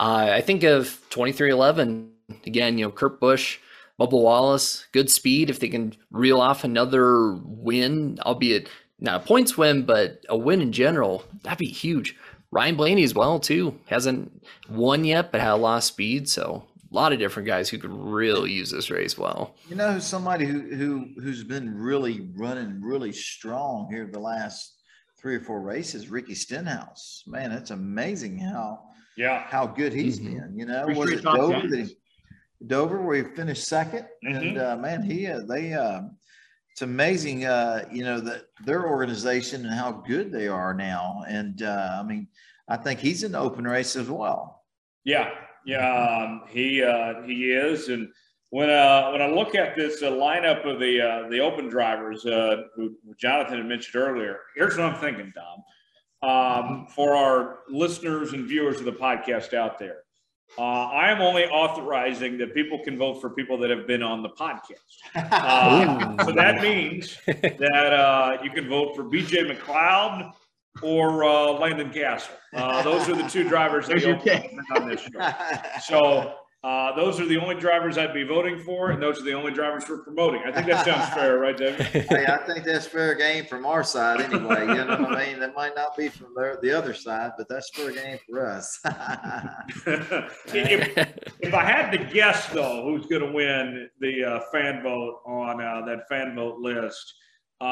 [0.00, 2.12] Uh, I think of 2311
[2.46, 3.58] again, you know, Kurt Busch
[4.00, 5.50] Bubba Wallace, good speed.
[5.50, 10.60] If they can reel off another win, albeit Not a points win, but a win
[10.62, 12.16] in general, that'd be huge.
[12.50, 16.28] Ryan Blaney as well too hasn't won yet, but had a lot of speed.
[16.28, 19.56] So a lot of different guys who could really use this race well.
[19.68, 24.80] You know, somebody who who who's been really running really strong here the last
[25.20, 27.24] three or four races, Ricky Stenhouse.
[27.26, 28.78] Man, it's amazing how
[29.16, 30.24] yeah how good he's Mhm.
[30.24, 30.58] been.
[30.58, 31.70] You know, Pretty was it Dover 10.
[31.70, 31.96] that he,
[32.64, 34.36] Dover where he finished 2nd Mhm.
[34.36, 36.02] and uh, man, he uh, they uh,
[36.70, 37.44] it's amazing.
[37.44, 41.24] Uh, you know that their organization and how good they are now.
[41.26, 42.28] And uh, I mean,
[42.68, 44.64] I think he's in the open race as well.
[45.04, 45.34] Yeah, yeah,
[45.72, 48.08] um, he uh, he is, and
[48.50, 52.24] when uh, when I look at this uh, lineup of the uh, the open drivers,
[52.26, 58.32] uh, who Jonathan had mentioned earlier, here's what I'm thinking, Dom, um, for our listeners
[58.32, 59.98] and viewers of the podcast out there.
[60.56, 64.22] Uh, I am only authorizing that people can vote for people that have been on
[64.22, 64.78] the podcast.
[65.16, 70.32] Uh, so that means that uh, you can vote for BJ McLeod
[70.82, 72.30] or uh, Landon Cassill.
[72.54, 75.32] Uh, those are the two drivers that There's your go on this show.
[75.82, 76.34] So
[76.64, 79.52] uh, those are the only drivers I'd be voting for, and those are the only
[79.52, 80.40] drivers we're promoting.
[80.46, 81.80] I think that sounds fair, right, David?
[81.86, 84.62] hey, I think that's fair game from our side anyway.
[84.62, 85.40] You know what I mean?
[85.40, 88.80] That might not be from their, the other side, but that's fair game for us.
[90.46, 91.08] if,
[91.40, 95.60] if I had to guess, though, who's going to win the uh, fan vote on
[95.60, 97.12] uh, that fan vote list,
[97.60, 97.64] uh,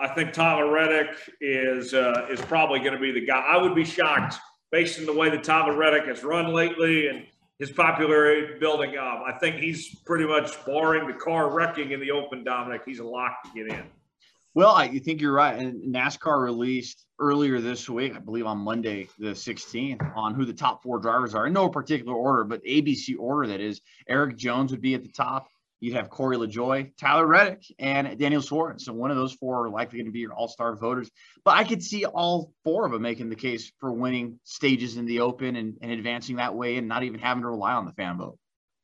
[0.00, 3.38] I think Tyler Reddick is uh, is probably going to be the guy.
[3.38, 4.36] I would be shocked
[4.72, 7.24] based on the way that Tyler Reddick has run lately and
[7.58, 9.22] his popularity building up.
[9.26, 12.82] I think he's pretty much barring the car wrecking in the open, Dominic.
[12.84, 13.84] He's a lock to get in.
[14.54, 15.58] Well, I you think you're right.
[15.58, 20.52] And NASCAR released earlier this week, I believe on Monday, the 16th, on who the
[20.54, 23.82] top four drivers are in no particular order, but ABC order that is.
[24.08, 25.48] Eric Jones would be at the top.
[25.80, 28.84] You'd have Corey LaJoie, Tyler Reddick, and Daniel Suarez.
[28.84, 31.10] So one of those four are likely going to be your all-star voters.
[31.44, 35.06] But I could see all four of them making the case for winning stages in
[35.06, 37.92] the open and, and advancing that way and not even having to rely on the
[37.92, 38.38] fan vote.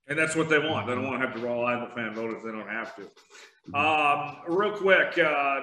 [0.09, 0.87] And that's what they want.
[0.87, 2.95] They don't want to have to rely on the fan vote if they don't have
[2.97, 3.03] to.
[3.79, 5.61] Um, real quick, uh,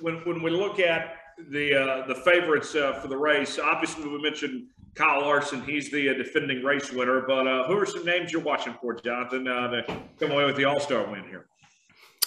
[0.00, 1.14] when, when we look at
[1.48, 5.62] the uh, the favorites uh, for the race, obviously we mentioned Kyle Larson.
[5.62, 7.22] He's the uh, defending race winner.
[7.22, 10.56] But uh, who are some names you're watching for, Jonathan, uh, to come away with
[10.56, 11.46] the All Star win here?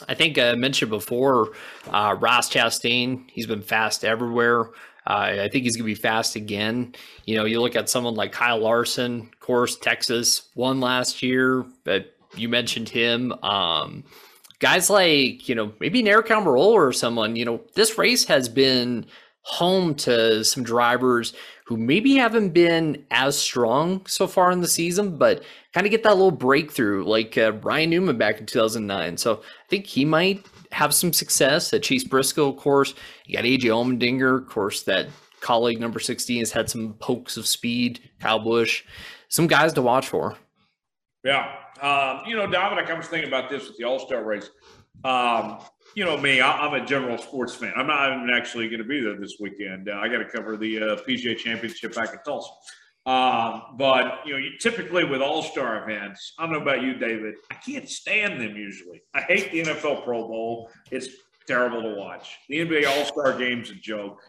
[0.07, 1.51] I think I mentioned before,
[1.89, 3.29] uh, Ross Chastain.
[3.31, 4.71] He's been fast everywhere.
[5.05, 6.95] Uh, I think he's going to be fast again.
[7.25, 11.65] You know, you look at someone like Kyle Larson, of course, Texas won last year,
[11.83, 13.33] but you mentioned him.
[13.43, 14.05] Um,
[14.59, 19.05] guys like, you know, maybe Aric Almirola or someone, you know, this race has been
[19.43, 21.33] home to some drivers
[21.65, 26.03] who maybe haven't been as strong so far in the season, but kind of get
[26.03, 29.17] that little breakthrough like uh, Ryan Newman back in 2009.
[29.17, 31.73] So I think he might have some success.
[31.73, 32.93] At Chase Briscoe, of course,
[33.25, 35.07] you got AJ Allmendinger, of course, that
[35.41, 37.99] Kaulig number 16 has had some pokes of speed.
[38.19, 38.83] Kyle Busch,
[39.27, 40.37] some guys to watch for.
[41.23, 41.55] Yeah.
[41.81, 44.49] Um, you know, Dominic, I was thinking about this with the All Star race.
[45.03, 45.59] Um,
[45.95, 47.73] you know me, I, I'm a general sports fan.
[47.75, 49.89] I'm not even actually going to be there this weekend.
[49.89, 52.51] Uh, I got to cover the uh, PGA Championship back in Tulsa.
[53.05, 56.93] Um, but you know, you, typically with All Star events, I don't know about you,
[56.93, 57.35] David.
[57.51, 59.01] I can't stand them usually.
[59.13, 60.69] I hate the NFL Pro Bowl.
[60.89, 61.09] It's
[61.45, 62.37] terrible to watch.
[62.47, 64.21] The NBA All Star Game's a joke.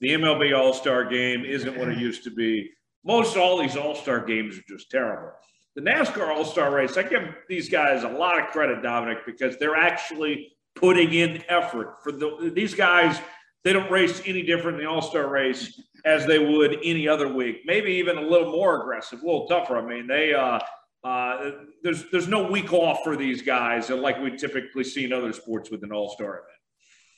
[0.00, 2.70] The MLB All Star Game isn't what it used to be.
[3.04, 5.32] Most all these All Star games are just terrible.
[5.74, 9.56] The NASCAR All Star race, I give these guys a lot of credit, Dominic, because
[9.58, 13.20] they're actually putting in effort for the, these guys.
[13.62, 17.32] They don't race any different in the All Star race as they would any other
[17.32, 17.60] week.
[17.66, 19.76] Maybe even a little more aggressive, a little tougher.
[19.76, 20.60] I mean, they uh,
[21.04, 21.50] uh,
[21.82, 25.70] there's there's no week off for these guys like we typically see in other sports
[25.70, 26.46] with an All Star event.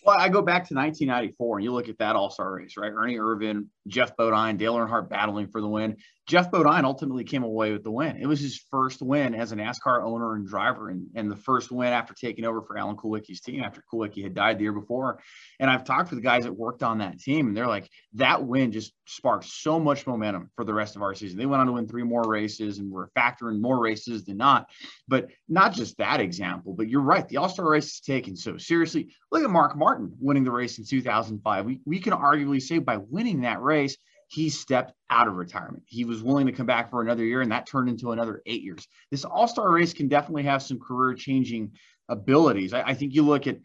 [0.05, 2.91] Well, I go back to 1994 and you look at that All Star race, right?
[2.93, 5.97] Ernie Irvan, Geoff Bodine, Dale Earnhardt battling for the win.
[6.29, 8.17] Geoff Bodine ultimately came away with the win.
[8.17, 11.73] It was his first win as a NASCAR owner and driver, and, and the first
[11.73, 15.21] win after taking over for Alan Kulwicki's team after Kulwicki had died the year before.
[15.59, 18.45] And I've talked with the guys that worked on that team, and they're like, that
[18.45, 21.39] win just sparked so much momentum for the rest of our season.
[21.39, 24.25] They went on to win three more races and were a factor in more races
[24.25, 24.69] than not.
[25.09, 27.29] But not just that example, but you're right.
[27.29, 29.13] The All Star race is taken so seriously.
[29.33, 31.67] Look at Mark Martin winning the race in 2005.
[31.67, 33.97] We, we can arguably say by winning that race,
[34.33, 35.83] he stepped out of retirement.
[35.87, 38.63] He was willing to come back for another year, and that turned into another eight
[38.63, 38.89] years.
[39.11, 41.73] This All Star race can definitely have some career changing
[42.09, 42.73] abilities.
[42.73, 43.59] I, I, think you look at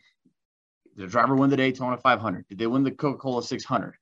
[0.97, 2.47] the driver win the Daytona 500.
[2.49, 3.93] Did they win the Coca Cola 600?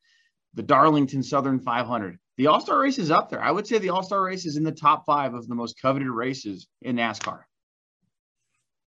[0.55, 2.17] The Darlington Southern 500.
[2.37, 3.43] The All Star race is up there.
[3.43, 5.79] I would say the All Star race is in the top five of the most
[5.79, 7.41] coveted races in NASCAR.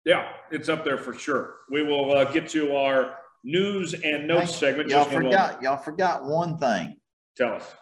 [0.06, 1.56] Yeah, it's up there for sure.
[1.70, 4.90] We will uh, get to our news and notes Hey, segment.
[4.90, 6.96] Y'all Just in a forgot, y'all forgot one thing.
[7.38, 7.74] Tell us.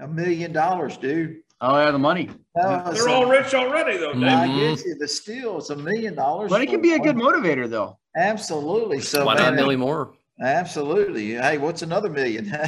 [0.00, 1.38] A million dollars, dude.
[1.60, 2.30] Oh yeah, the money.
[2.60, 4.22] Uh, They're so- all rich already, though, Dave.
[4.24, 4.76] I Mhm.
[4.76, 4.94] get you.
[4.94, 6.50] The steal, it's a million dollars.
[6.50, 7.98] But it can be a good motivator though.
[8.16, 9.00] Absolutely.
[9.00, 10.12] So Why not a man, million more?
[10.40, 11.32] Absolutely.
[11.34, 12.52] Hey, what's another million?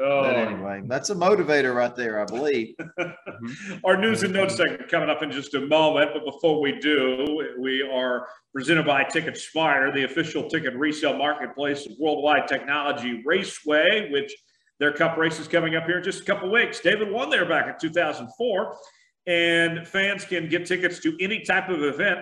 [0.00, 0.22] Oh.
[0.24, 2.74] but anyway, that's a motivator right there, I believe.
[3.84, 6.10] Our news and notes segment coming up in just a moment.
[6.12, 11.86] But before we do, we are presented by Ticket Smarter, the official ticket resale marketplace
[11.86, 14.34] of Worldwide Technology Raceway, which
[14.80, 16.80] their cup race is coming up here in just a couple weeks.
[16.80, 18.76] David won there back in 2004,
[19.26, 22.20] and fans can get tickets to any type of event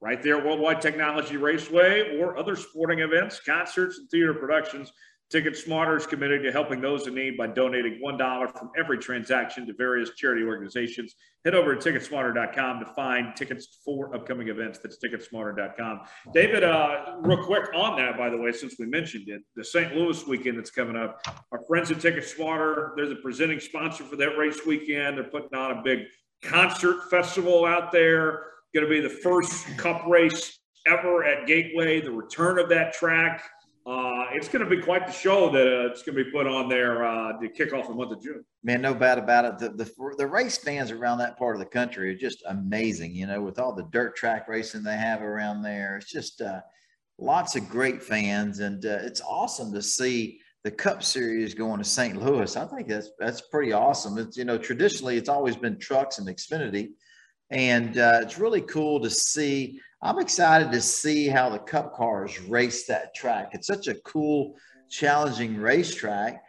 [0.00, 4.92] right there at Worldwide Technology Raceway or other sporting events, concerts, and theater productions.
[5.30, 9.66] Ticket Smarter is committed to helping those in need by donating $1 from every transaction
[9.66, 11.14] to various charity organizations.
[11.44, 14.78] Head over to ticketsmarter.com to find tickets for upcoming events.
[14.78, 16.00] That's ticketsmarter.com.
[16.32, 19.96] David, uh, real quick on that, by the way, since we mentioned it, the St.
[19.96, 21.20] Louis weekend that's coming up,
[21.52, 25.16] our friends at Ticket Smarter, they're the presenting sponsor for that race weekend.
[25.16, 26.00] They're putting on a big
[26.42, 28.44] concert festival out there.
[28.74, 33.42] Going to be the first cup race ever at Gateway, the return of that track.
[33.86, 36.46] Uh, it's going to be quite the show that uh, it's going to be put
[36.46, 38.42] on there uh, to kick off the month of June.
[38.62, 39.58] Man, no doubt about it.
[39.58, 43.14] The, the the race fans around that part of the country are just amazing.
[43.14, 46.60] You know, with all the dirt track racing they have around there, it's just uh,
[47.18, 51.84] lots of great fans, and uh, it's awesome to see the Cup Series going to
[51.84, 52.16] St.
[52.16, 52.56] Louis.
[52.56, 54.16] I think that's that's pretty awesome.
[54.16, 56.92] It's you know traditionally it's always been trucks and Xfinity,
[57.50, 59.78] and uh, it's really cool to see.
[60.04, 63.52] I'm excited to see how the Cup cars race that track.
[63.52, 64.54] It's such a cool,
[64.90, 66.42] challenging racetrack.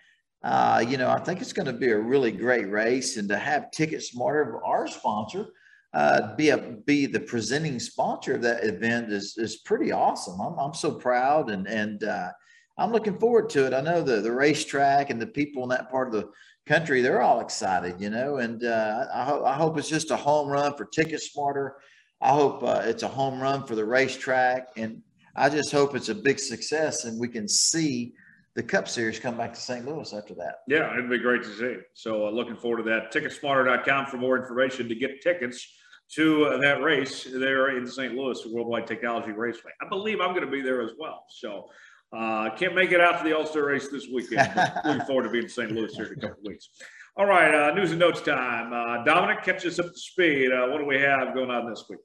[0.44, 3.38] Uh, you know, I think it's going to be a really great race, and to
[3.38, 5.48] have Ticket Smarter, our sponsor,
[5.94, 10.42] uh, be a be the presenting sponsor of that event is is pretty awesome.
[10.42, 12.32] I'm I'm so proud, and and uh,
[12.78, 13.74] I'm looking forward to it.
[13.74, 16.30] I know the the racetrack and the people in that part of the
[16.68, 20.18] country they're all excited, you know, and uh, I hope I hope it's just a
[20.18, 21.78] home run for Ticket Smarter.
[22.22, 25.02] I hope uh, it's a home run for the racetrack, and
[25.36, 28.14] I just hope it's a big success, and we can see
[28.56, 29.86] the Cup Series come back to St.
[29.86, 30.60] Louis after that.
[30.68, 31.76] Yeah, it'd be great to see.
[31.94, 33.12] So uh, looking forward to that.
[33.12, 35.68] Ticketsmarter.com for more information to get tickets
[36.14, 38.14] to uh, that race there in St.
[38.14, 39.72] Louis, Worldwide Technology Raceway.
[39.82, 41.26] I believe I'm going to be there as well.
[41.30, 41.70] So
[42.16, 44.50] uh, can't make it out to the All-Star race this weekend.
[44.86, 45.72] looking forward to being in St.
[45.72, 46.70] Louis here in a couple weeks.
[47.18, 48.74] All right, uh, news and notes time.
[48.74, 50.52] Uh, Dominic, catch us up to speed.
[50.52, 52.00] Uh, what do we have going on this week?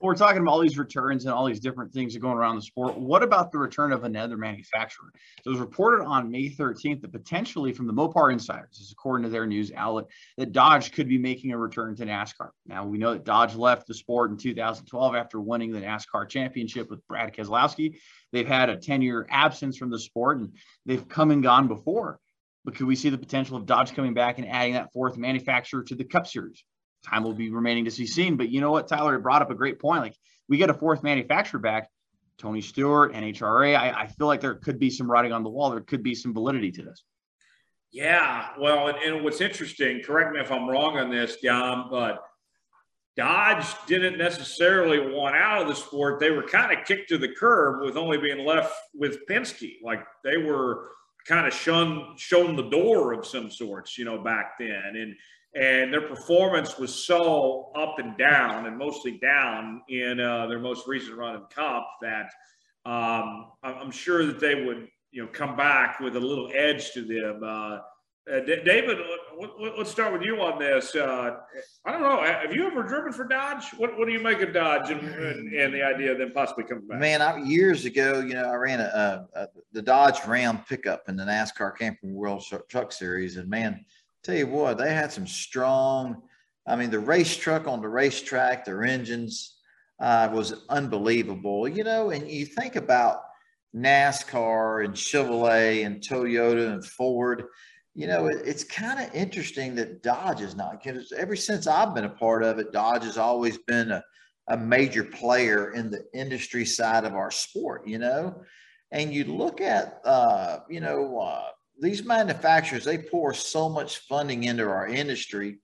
[0.00, 2.36] Well, we're talking about all these returns and all these different things that are going
[2.36, 2.98] around the sport.
[2.98, 5.12] What about the return of another manufacturer?
[5.44, 8.90] So it was reported on May 13th that potentially from the Mopar Insiders, this is
[8.90, 10.06] according to their news outlet,
[10.36, 12.50] that Dodge could be making a return to NASCAR.
[12.66, 16.90] Now we know that Dodge left the sport in 2012 after winning the NASCAR championship
[16.90, 17.98] with Brad Keselowski.
[18.32, 20.52] They've had a 10-year absence from the sport and
[20.86, 22.18] they've come and gone before.
[22.66, 25.84] But could we see the potential of Dodge coming back and adding that fourth manufacturer
[25.84, 26.62] to the Cup Series?
[27.08, 28.36] time will be remaining to be seen.
[28.36, 30.02] But you know what, Tyler brought up a great point.
[30.02, 30.16] Like
[30.48, 31.88] we get a fourth manufacturer back,
[32.38, 33.76] Tony Stewart, NHRA.
[33.76, 35.70] I, I feel like there could be some writing on the wall.
[35.70, 37.02] There could be some validity to this.
[37.92, 42.22] Yeah, well, and, and what's interesting, correct me if I'm wrong on this, Dom, but
[43.16, 46.20] Dodge didn't necessarily want out of the sport.
[46.20, 49.76] They were kind of kicked to the curb with only being left with Penske.
[49.82, 50.90] Like they were
[51.26, 54.96] kind of shunned, shown the door of some sorts, you know, back then.
[54.96, 55.16] And
[55.54, 60.86] and their performance was so up and down, and mostly down in uh, their most
[60.86, 62.30] recent run in Cup that
[62.84, 67.02] um, I'm sure that they would, you know, come back with a little edge to
[67.02, 67.42] them.
[67.42, 67.78] Uh,
[68.32, 68.98] uh, D- David,
[69.38, 70.94] let, us start with you on this.
[70.96, 71.36] Uh,
[71.84, 72.22] I don't know.
[72.22, 73.64] Have you ever driven for Dodge?
[73.76, 76.64] What, what do you make of Dodge and, and, and the idea of them possibly
[76.64, 76.98] coming back?
[76.98, 81.08] Man, I, years ago, you know, I ran a, a, a the Dodge Ram pickup
[81.08, 83.84] in the NASCAR Camping World Truck Series, and man,
[84.24, 86.22] tell you what, they had some strong.
[86.66, 89.58] I mean, the race truck on the racetrack, their engines
[90.00, 91.68] uh, was unbelievable.
[91.68, 93.20] You know, and you think about
[93.74, 97.44] NASCAR and Chevrolet and Toyota and Ford.
[97.96, 100.82] You know, it, it's kind of interesting that Dodge is not.
[100.82, 104.04] Because ever since I've been a part of it, Dodge has always been a,
[104.48, 107.88] a major player in the industry side of our sport.
[107.88, 108.42] You know,
[108.92, 111.18] and you look at, uh, you know.
[111.18, 111.42] Uh,
[111.78, 115.58] these manufacturers they pour so much funding into our industry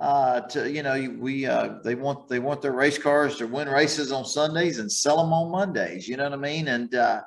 [0.00, 3.68] uh, to you know we uh, they want they want their race cars to win
[3.68, 6.08] races on Sundays and sell them on Mondays.
[6.08, 6.68] You know what I mean?
[6.68, 7.20] And uh,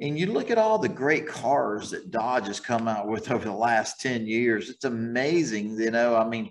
[0.00, 3.44] and you look at all the great cars that Dodge has come out with over
[3.44, 4.70] the last ten years.
[4.70, 5.78] It's amazing.
[5.78, 6.50] You know, I mean.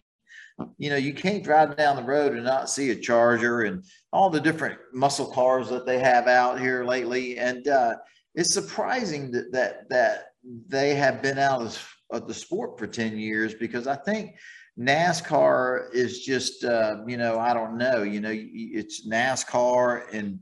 [0.77, 3.83] You know, you can't drive down the road and not see a Charger and
[4.13, 7.39] all the different muscle cars that they have out here lately.
[7.39, 7.95] And uh,
[8.35, 10.25] it's surprising that that that
[10.67, 14.35] they have been out of, of the sport for 10 years because I think
[14.79, 20.39] NASCAR is just uh, you know I don't know you know it's NASCAR and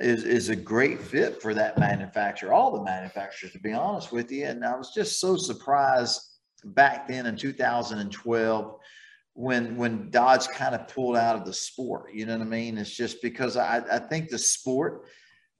[0.00, 4.30] is is a great fit for that manufacturer all the manufacturers to be honest with
[4.32, 6.20] you and I was just so surprised
[6.64, 8.78] back then in 2012
[9.34, 12.78] when when Dodge kind of pulled out of the sport you know what I mean
[12.78, 15.04] it's just because I I think the sport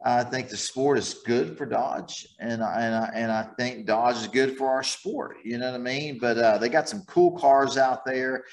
[0.05, 3.87] I think the sport is good for Dodge, and I, and I, and I think
[3.87, 5.37] Dodge is good for our sport.
[5.45, 6.19] You know what I mean?
[6.21, 8.45] But uh, they got some cool cars out there,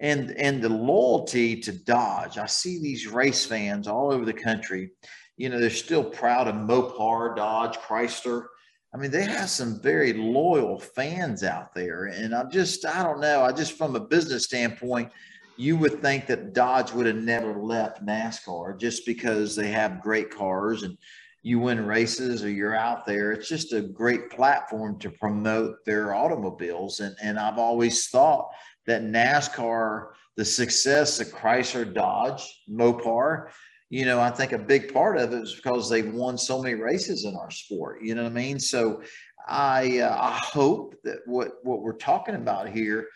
[0.00, 2.36] and and the loyalty to Dodge.
[2.36, 4.90] I see these race fans all over the country.
[5.38, 8.46] You know, they're still proud of Mopar, Dodge, Chrysler.
[8.94, 13.20] I mean, they have some very loyal fans out there, and I'm just I don't
[13.20, 13.42] know.
[13.42, 15.10] I just from a business standpoint
[15.58, 20.30] you would think that Dodge would have never left NASCAR just because they have great
[20.30, 20.96] cars and
[21.42, 23.32] you win races or you're out there.
[23.32, 27.00] It's just a great platform to promote their automobiles.
[27.00, 28.50] And, and I've always thought
[28.86, 33.48] that NASCAR, the success of Chrysler, Dodge, Mopar,
[33.90, 36.74] you know, I think a big part of it is because they've won so many
[36.74, 38.02] races in our sport.
[38.02, 38.58] You know what I mean?
[38.58, 39.02] So
[39.46, 43.08] I, uh, I hope that what, what we're talking about here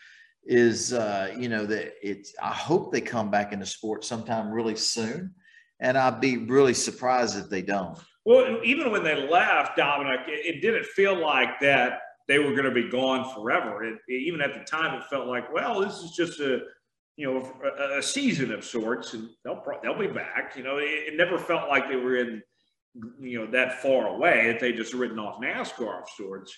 [0.45, 4.75] is uh, you know that it's I hope they come back into sport sometime really
[4.75, 5.33] soon,
[5.79, 7.97] and I'd be really surprised if they don't.
[8.25, 12.63] Well, even when they left, Dominic, it, it didn't feel like that they were going
[12.63, 13.83] to be gone forever.
[13.83, 16.59] It, even at the time, it felt like, well, this is just a
[17.15, 20.53] you know a, a season of sorts, and they'll they'll be back.
[20.55, 22.41] You know, it, it, never felt like they were in
[23.19, 26.55] you know that far away that they just ridden off NASCAR of sorts.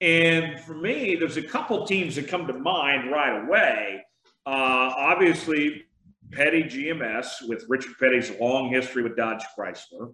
[0.00, 4.04] And for me, there's a couple teams that come to mind right away.
[4.44, 5.84] Uh, obviously,
[6.32, 10.12] Petty GMS with Richard Petty's long history with Dodge Chrysler.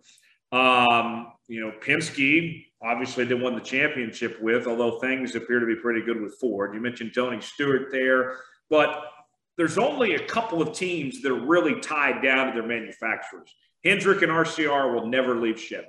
[0.53, 5.77] Um, you know, Penske, obviously, they won the championship with, although things appear to be
[5.77, 6.75] pretty good with Ford.
[6.75, 8.37] You mentioned Tony Stewart there,
[8.69, 9.12] but
[9.57, 13.55] there's only a couple of teams that are really tied down to their manufacturers.
[13.85, 15.87] Hendrick and RCR will never leave Chevy.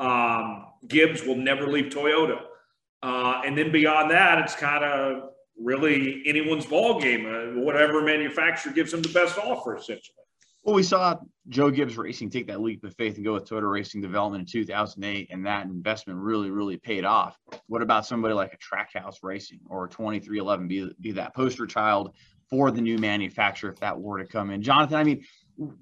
[0.00, 2.40] Um, Gibbs will never leave Toyota.
[3.02, 5.30] Uh, and then beyond that, it's kind of
[5.60, 7.26] really anyone's ball game.
[7.26, 10.14] Uh, whatever manufacturer gives them the best offer, essentially.
[10.64, 11.16] Well, we saw
[11.48, 14.46] Joe Gibbs Racing take that leap of faith and go with Toyota Racing Development in
[14.46, 17.38] 2008, and that investment really, really paid off.
[17.68, 22.14] What about somebody like a Trackhouse Racing or 23XI be, be that poster child
[22.50, 24.62] for the new manufacturer if that were to come in?
[24.62, 25.24] Jonathan, I mean,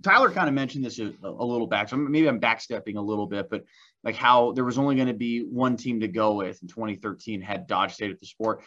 [0.03, 3.27] Tyler kind of mentioned this a, a little back, so maybe I'm backstepping a little
[3.27, 3.65] bit, but
[4.05, 7.41] like how there was only going to be one team to go with in 2013
[7.41, 8.63] had Dodge stayed at the sport.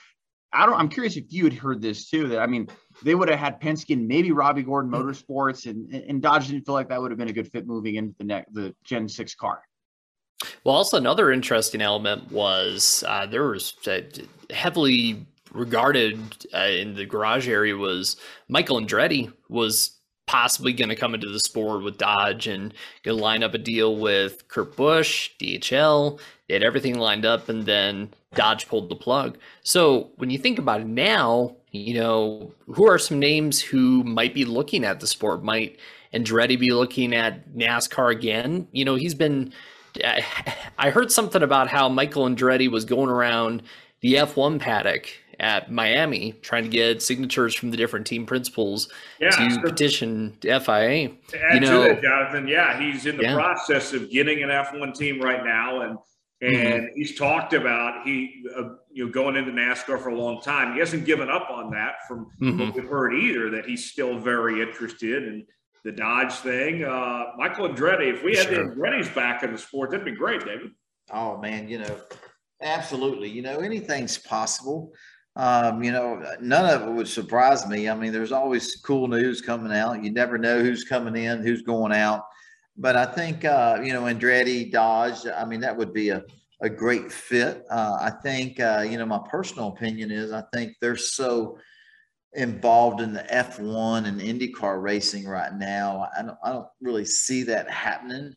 [0.52, 0.76] I don't.
[0.76, 2.28] I'm curious if you had heard this too.
[2.28, 2.68] That I mean,
[3.04, 6.74] they would have had Penske and maybe Robby Gordon Motorsports, and and Dodge didn't feel
[6.74, 9.36] like that would have been a good fit moving into the next the Gen Six
[9.36, 9.62] car.
[10.64, 14.02] Well, also another interesting element was uh, there was uh,
[14.50, 16.20] heavily regarded
[16.54, 21.40] uh, in the garage area was Michael Andretti was possibly going to come into the
[21.40, 22.72] sport with Dodge and
[23.02, 26.20] going to line up a deal with Kurt Busch, DHL.
[26.48, 29.40] They had everything lined up, and then Dodge pulled the plug.
[29.64, 34.36] So when you think about it now, you know, who are some names who might
[34.36, 35.44] be looking at the sport?
[35.44, 35.80] Might
[36.14, 38.68] Andretti be looking at NASCAR again?
[38.72, 39.52] You know, he's been.
[40.78, 43.64] I heard something about how Michael Andretti was going around
[44.02, 45.10] the F1 paddock
[45.40, 50.38] at Miami trying to get signatures from the different team principals yeah, to so petition
[50.42, 51.12] FIA.
[51.54, 53.34] you know, that, Jonathan, yeah, he's in the yeah.
[53.34, 55.98] process of getting an F1 team right now, and
[56.42, 56.86] and mm-hmm.
[56.96, 60.74] he's talked about he uh, you know going into NASCAR for a long time.
[60.74, 62.60] He hasn't given up on that from mm-hmm.
[62.60, 63.50] what we've heard either.
[63.50, 65.46] That he's still very interested in
[65.84, 66.84] the Dodge thing.
[66.84, 68.70] Uh, Michael Andretti, if we had sure.
[68.70, 70.72] the Andretti's back in the sport, that'd be great, David.
[71.12, 71.98] Oh man, you know,
[72.62, 73.30] absolutely.
[73.30, 74.94] You know, anything's possible.
[75.40, 77.88] Um, you know, none of it would surprise me.
[77.88, 80.04] I mean, there's always cool news coming out.
[80.04, 82.26] You never know who's coming in, who's going out.
[82.76, 86.26] But I think, uh, you know, Andretti, Dodge, I mean, that would be a,
[86.60, 87.64] a great fit.
[87.72, 91.58] Uh, I think, uh, you know, my personal opinion is I think they're so
[92.34, 96.10] involved in the F1 and IndyCar racing right now.
[96.18, 98.34] I don't, I don't really see that happening.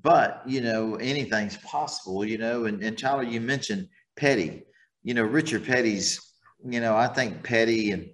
[0.00, 2.66] But, you know, anything's possible, you know.
[2.66, 4.62] And, and Tyler, you mentioned Petty.
[5.02, 6.33] You know, Richard Petty's
[6.64, 8.08] you know, I think Petty and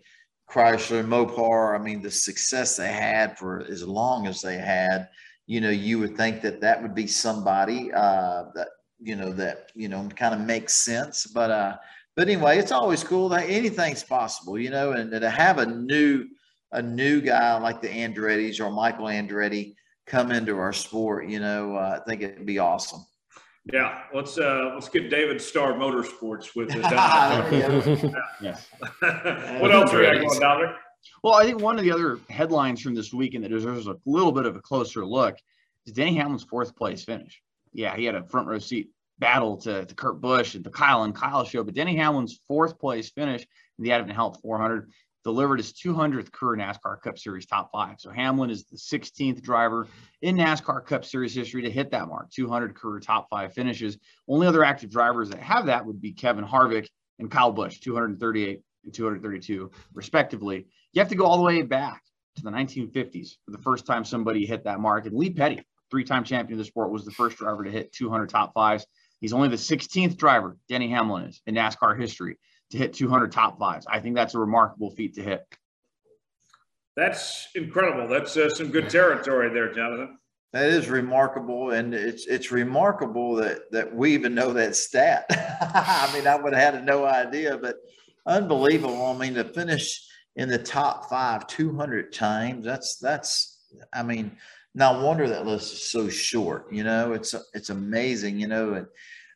[0.50, 5.08] Chrysler Mopar, I mean, the success they had for as long as they had,
[5.46, 9.70] you know, you would think that that would be somebody uh, that, you know, that,
[9.74, 11.26] you know, kind of makes sense.
[11.26, 11.76] But, uh,
[12.16, 16.26] but anyway, it's always cool that anything's possible, you know, and to have a new,
[16.72, 19.74] a new guy like the Andretti's or Michael Andretti
[20.06, 23.04] come into our sport, you know, uh, I think it'd be awesome.
[23.72, 26.82] Yeah, let's uh let's get David Starr Motorsports with it.
[28.42, 28.68] Yes.
[29.60, 30.76] what else are you going, Dominic?
[31.22, 34.32] Well, I think one of the other headlines from this weekend that deserves a little
[34.32, 35.36] bit of a closer look
[35.86, 37.40] is Denny Hamlin's fourth place finish.
[37.72, 41.04] Yeah, he had a front row seat battle to, to Kurt Busch and the Kyle
[41.04, 43.46] and Kyle show, but Denny Hamlin's fourth place finish
[43.78, 44.90] in the AdventHealth 400
[45.24, 47.96] delivered his 200th career NASCAR Cup Series top five.
[47.98, 49.86] So Hamlin is the 16th driver
[50.22, 53.98] in NASCAR Cup Series history to hit that mark, 200 career top five finishes.
[54.28, 56.86] Only other active drivers that have that would be Kevin Harvick
[57.18, 60.66] and Kyle Busch, 238 and 232, respectively.
[60.92, 62.02] You have to go all the way back
[62.36, 65.06] to the 1950s for the first time somebody hit that mark.
[65.06, 68.30] And Lee Petty, three-time champion of the sport, was the first driver to hit 200
[68.30, 68.86] top fives.
[69.20, 72.38] He's only the 16th driver, Denny Hamlin is, in NASCAR history
[72.70, 73.86] to hit 200 top fives.
[73.88, 75.44] I think that's a remarkable feat to hit.
[76.96, 78.08] That's incredible.
[78.08, 80.18] That's uh, some good territory there, Jonathan.
[80.52, 85.26] That is remarkable, and it's it's remarkable that that we even know that stat.
[85.30, 87.76] I mean, I would have had no idea, but
[88.26, 89.06] unbelievable.
[89.06, 90.04] I mean, to finish
[90.34, 93.58] in the top five 200 times, that's that's.
[93.92, 94.32] I mean,
[94.74, 96.72] no wonder that list is so short.
[96.72, 98.40] You know, it's it's amazing.
[98.40, 98.86] You know, and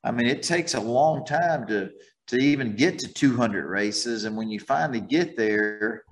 [0.02, 1.90] I mean, it takes a long time to
[2.26, 6.04] to even get to 200 races, and when you finally get there,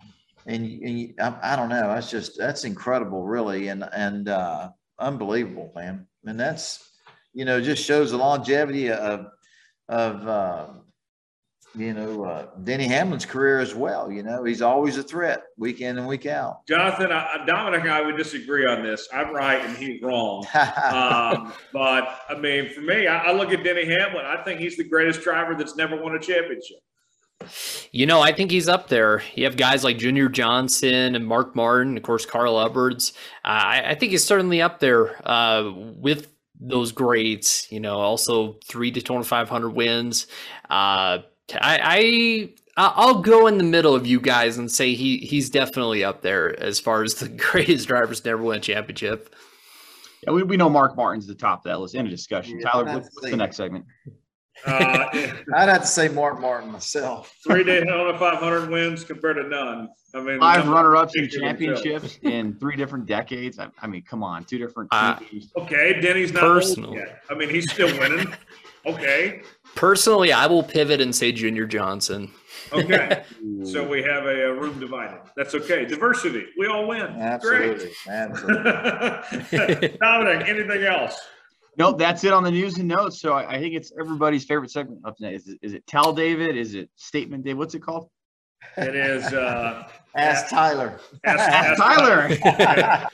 [0.46, 4.70] and, and you, I, I, don't know, that's just that's incredible, really, and and uh,
[4.98, 6.06] unbelievable, man.
[6.24, 6.90] And that's
[7.32, 9.26] you know just shows the longevity of
[9.88, 10.66] of uh,
[11.74, 14.10] you know, uh, Denny Hamlin's career as well.
[14.10, 16.66] You know, he's always a threat week in and week out.
[16.66, 19.08] Jonathan, I, Dominic and I would disagree on this.
[19.12, 20.46] I'm right and he's wrong.
[20.54, 24.26] um, but I mean, for me, I, I look at Denny Hamlin.
[24.26, 26.78] I think he's the greatest driver that's never won a championship.
[27.90, 29.22] You know, I think he's up there.
[29.34, 33.12] You have guys like Junior Johnson and Mark Martin, of course, Carl Edwards.
[33.44, 36.28] Uh, I, I, think he's certainly up there uh, with
[36.60, 37.70] those greats.
[37.72, 40.28] You know, also three to twenty five hundred wins.
[40.70, 41.18] Uh,
[41.54, 46.04] I, I I'll go in the middle of you guys and say he he's definitely
[46.04, 49.34] up there as far as the greatest drivers to ever win a championship.
[50.22, 51.94] Yeah, we, we know Mark Martin's the top of that list.
[51.94, 52.60] End of discussion.
[52.60, 53.84] Yeah, Tyler, what's, what's the next segment?
[54.64, 55.08] Uh,
[55.56, 57.34] I'd have to say Mark Martin myself.
[57.44, 59.88] Three Daytona 500 wins compared to none.
[60.14, 63.58] I mean, five runner-ups in championships in three different decades.
[63.58, 65.18] I, I, mean, come on, two different uh.
[65.56, 66.94] Okay, Denny's not personal.
[66.94, 67.22] yet.
[67.30, 68.32] I mean, he's still winning.
[68.84, 69.42] Okay.
[69.74, 72.30] Personally, I will pivot and say Junior Johnson.
[72.72, 73.24] Okay.
[73.64, 75.20] so we have a, a, room divided.
[75.36, 75.84] That's okay.
[75.84, 76.46] Diversity.
[76.58, 77.02] We all win.
[77.02, 77.76] Absolutely.
[77.76, 77.92] Great.
[78.08, 79.98] Absolutely.
[80.00, 81.18] Dominic, anything else?
[81.78, 83.20] Nope, that's it on the news and notes.
[83.20, 85.34] So I, I think it's everybody's favorite segment up tonight.
[85.34, 86.56] Is it, is it Tell David?
[86.56, 87.56] Is it Statement Dave?
[87.56, 88.08] What's it called?
[88.76, 90.98] It is uh, Ask Tyler.
[91.24, 93.08] Ask, ask Tyler.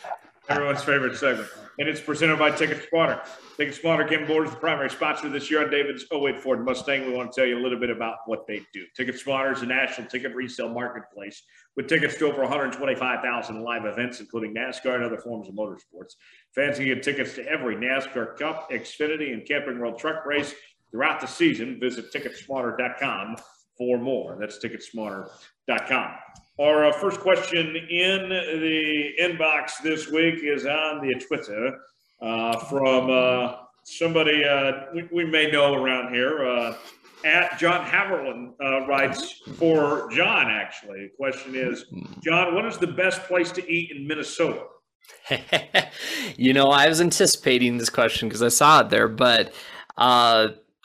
[0.49, 1.49] Everyone's favorite segment.
[1.79, 3.23] And it's presented by Ticket Smarter.
[3.57, 7.07] Ticket Smarter came aboard as the primary sponsor this year on David's 08 Ford Mustang.
[7.07, 8.85] We want to tell you a little bit about what they do.
[8.97, 11.41] Ticket Smarter is a national ticket resale marketplace
[11.77, 16.15] with tickets to over 125,000 live events, including NASCAR and other forms of motorsports.
[16.53, 20.55] Fans can get tickets to every NASCAR Cup, Xfinity, and Camping World Truck race
[20.91, 21.79] throughout the season.
[21.79, 23.37] Visit ticketsmarter.com
[23.77, 24.37] for more.
[24.41, 26.11] That's ticketsmarter.com.
[26.61, 31.79] Our uh, first question in the inbox this week is on the Twitter
[32.21, 36.45] uh, from uh, somebody uh, we, we, may know around here.
[36.45, 36.77] Uh,
[37.25, 41.03] at John Haverland uh, writes for John, actually.
[41.03, 41.85] The question is
[42.25, 44.65] John, what is the best place to eat in Minnesota?
[46.37, 49.55] you know, I was anticipating this question because I saw it there, but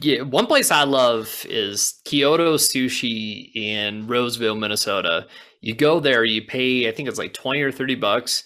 [0.01, 5.25] yeah, one place I love is Kyoto Sushi in Roseville, Minnesota.
[5.63, 8.43] You go there, you pay, I think it's like 20 or 30 bucks,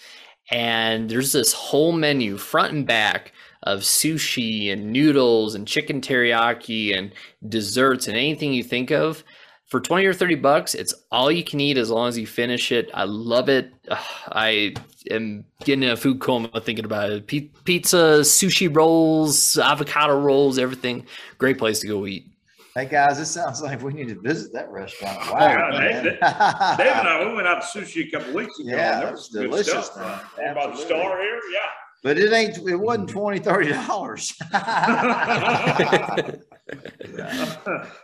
[0.52, 6.96] and there's this whole menu front and back of sushi and noodles and chicken teriyaki
[6.96, 7.12] and
[7.50, 9.24] desserts and anything you think of.
[9.66, 12.72] For 20 or 30 bucks it's all you can eat as long as you finish
[12.72, 12.90] it.
[12.94, 13.74] I love it.
[14.32, 14.76] I
[15.10, 17.28] am getting a food coma thinking about it.
[17.28, 21.06] P- pizza sushi rolls avocado rolls everything.
[21.40, 22.32] Great place to go eat
[22.78, 25.18] Hey guys, it sounds like we need to visit that restaurant.
[25.32, 28.70] Wow, oh, Dave, Dave, and I we went out to sushi a couple weeks ago.
[28.70, 29.88] Yeah, that was delicious.
[29.88, 31.60] Stuff, about the star here, yeah.
[32.04, 32.56] But it ain't.
[32.60, 34.32] It wasn't twenty, thirty dollars.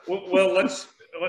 [0.08, 0.88] well, well, let's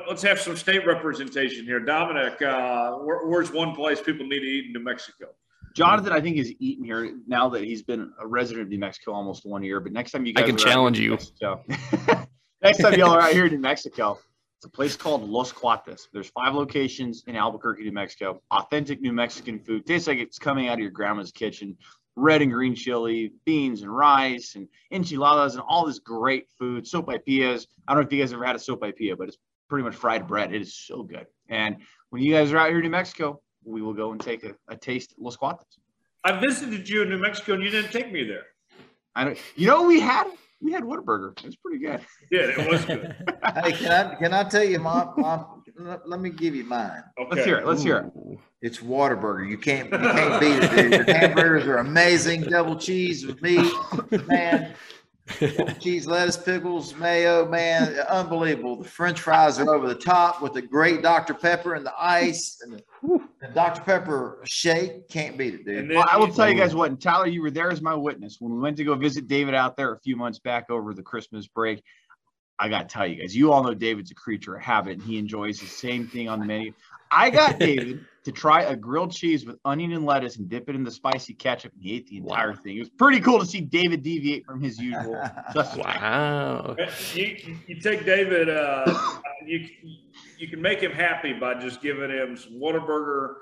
[0.08, 1.80] let's have some state representation here.
[1.80, 5.26] Dominic, uh, where, where's one place people need to eat in New Mexico?
[5.76, 9.12] Jonathan, I think, is eating here now that he's been a resident of New Mexico
[9.12, 9.80] almost one year.
[9.80, 11.18] But next time you guys, I can challenge you.
[12.64, 14.18] next time y'all are out here in New Mexico,
[14.56, 16.08] it's a place called Los Cuates.
[16.12, 18.40] There's five locations in Albuquerque, New Mexico.
[18.50, 19.86] Authentic New Mexican food.
[19.86, 21.76] Tastes like it's coming out of your grandma's kitchen.
[22.16, 26.84] red and green chili, beans and rice, and enchiladas, and all this great food.
[26.84, 27.66] Sopaipillas.
[27.86, 29.38] I don't know if you guys ever had a sopaipilla, but it's
[29.68, 30.54] pretty much fried bread.
[30.54, 31.26] It is so good.
[31.48, 31.76] And
[32.10, 34.54] when you guys are out here in New Mexico, we will go and take a,
[34.68, 35.64] a taste at Los Cuates.
[36.22, 38.46] I visited you in New Mexico and you didn't take me there.
[39.14, 40.26] I don't, you know, we had
[40.64, 41.38] we had Whataburger.
[41.38, 42.00] It was pretty good.
[42.30, 43.14] Yeah, it was good.
[43.62, 45.44] Hey, can I, can I tell you my, my,
[45.78, 47.04] let, let me give you mine.
[47.18, 47.34] Okay.
[47.34, 47.66] Let's hear it.
[47.66, 48.38] Let's hear it.
[48.62, 49.48] It's Whataburger.
[49.48, 51.06] You can't, you can't beat it, dude.
[51.06, 52.42] Your hamburgers are amazing.
[52.42, 53.70] Double cheese with meat,
[54.26, 54.74] man.
[55.80, 58.82] Cheese, lettuce, pickles, mayo, man, unbelievable.
[58.82, 61.34] The French fries are over the top with the great Dr.
[61.34, 63.20] Pepper and the ice and the, the
[63.52, 63.82] Dr.
[63.82, 65.08] Pepper shake.
[65.08, 65.90] Can't beat it, dude.
[65.90, 67.94] then- Well, I will tell you guys what, and Tyler, you were there as my
[67.94, 70.94] witness when we went to go visit David out there a few months back over
[70.94, 71.82] the Christmas break.
[72.58, 75.02] I got to tell you guys, you all know David's a creature of habit and
[75.02, 76.72] he enjoys the same thing on the menu.
[77.10, 80.76] I got David to try a grilled cheese with onion and lettuce and dip it
[80.76, 82.56] in the spicy ketchup, and he ate the entire Wow.
[82.62, 82.76] thing.
[82.76, 85.20] It was pretty cool to see David deviate from his usual.
[85.76, 86.76] Wow.
[87.12, 87.36] You,
[87.66, 88.84] you take David, uh,
[89.46, 89.68] you,
[90.44, 93.36] you can make him happy by just giving him some Whataburger,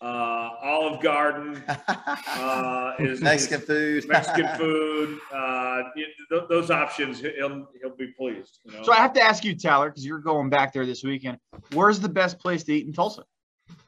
[0.00, 4.08] uh, Olive Garden, uh, is, Mexican food.
[4.08, 5.20] Mexican food.
[5.32, 8.58] Uh, you- th- those options, he'll, he'll be pleased.
[8.64, 8.82] You know?
[8.82, 11.38] So I have to ask you, Tyler, because you're going back there this weekend.
[11.72, 13.22] Where's the best place to eat in Tulsa?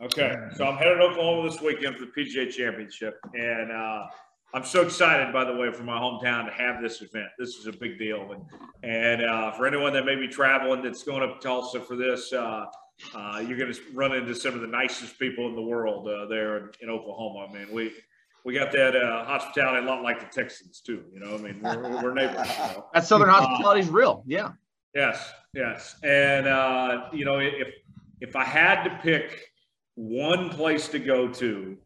[0.00, 4.06] Okay, so I'm headed to Oklahoma this weekend for the PGA Championship, and uh,
[4.52, 7.28] I'm so excited, by the way, for my hometown to have this event.
[7.38, 8.42] This is a big deal, and
[8.82, 12.32] and uh, for anyone that may be traveling that's going up to Tulsa for this,
[12.32, 12.66] uh,
[13.14, 16.26] uh, you're going to run into some of the nicest people in the world uh,
[16.26, 17.46] there in, in Oklahoma.
[17.48, 17.92] I mean, we
[18.44, 21.04] we got that uh, hospitality a lot like the Texans too.
[21.12, 22.48] You know, I mean, we're, we're neighbors.
[22.48, 22.86] You know?
[22.92, 24.24] That Southern hospitality is real.
[24.26, 24.52] Yeah.
[24.94, 27.68] Yes, yes, and uh, you know, if
[28.20, 29.52] if I had to pick
[29.94, 31.76] one place to go to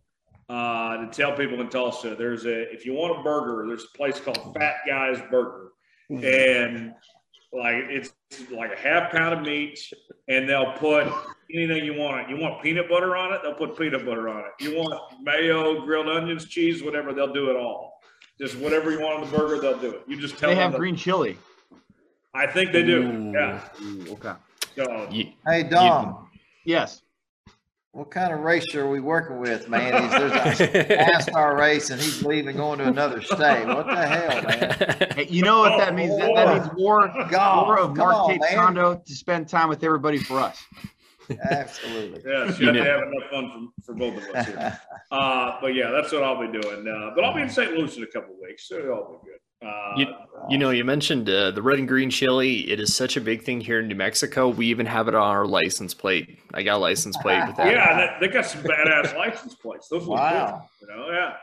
[0.49, 3.97] uh, to tell people in Tulsa, there's a if you want a burger, there's a
[3.97, 5.71] place called Fat Guy's Burger,
[6.11, 6.95] and
[7.53, 8.13] like it's
[8.51, 9.79] like a half pound of meat,
[10.29, 11.07] and they'll put
[11.53, 12.29] anything you want.
[12.29, 14.53] You want peanut butter on it, they'll put peanut butter on it.
[14.65, 18.01] You want mayo, grilled onions, cheese, whatever, they'll do it all.
[18.41, 20.03] Just whatever you want on the burger, they'll do it.
[20.09, 20.63] You just tell They them.
[20.65, 21.39] have the- green chili.
[22.35, 23.03] I think they do.
[23.03, 23.33] Ooh.
[23.33, 23.69] Yeah.
[23.81, 24.33] Ooh, okay.
[24.75, 26.29] So You- Hey, Dom,
[26.65, 27.03] Yes.
[27.95, 30.03] What kind of race are we working with, man?
[30.03, 30.67] He's, there's a
[31.29, 33.67] NASCAR race and he's leaving, going to another state.
[33.67, 35.13] What the hell, man?
[35.15, 36.17] Hey, you know what that means?
[36.19, 38.75] That, that means more, God, more of come Mark on, Tate man.
[38.75, 40.61] To spend time with everybody for us.
[41.51, 42.21] Absolutely.
[42.27, 44.81] yeah, You you have to have enough fun for, for both of us here.
[45.11, 46.89] Uh, but yeah, that's what I'll be doing.
[46.89, 47.73] Uh, but I'll be in St.
[47.73, 49.39] Louis in a couple of weeks, so it'll all be good.
[49.65, 50.15] Uh, You-
[50.51, 52.71] You know, you mentioned uh, the red and green chili.
[52.71, 54.51] It is such a big thing here in New Mexico.
[54.51, 56.39] We even have it on our license plate.
[56.53, 57.73] I got a license plate with that.
[57.73, 59.89] yeah, that, they got some badass license plates.
[59.89, 60.69] Those look Wow.
[60.81, 60.89] good.
[60.91, 61.37] You know, yeah.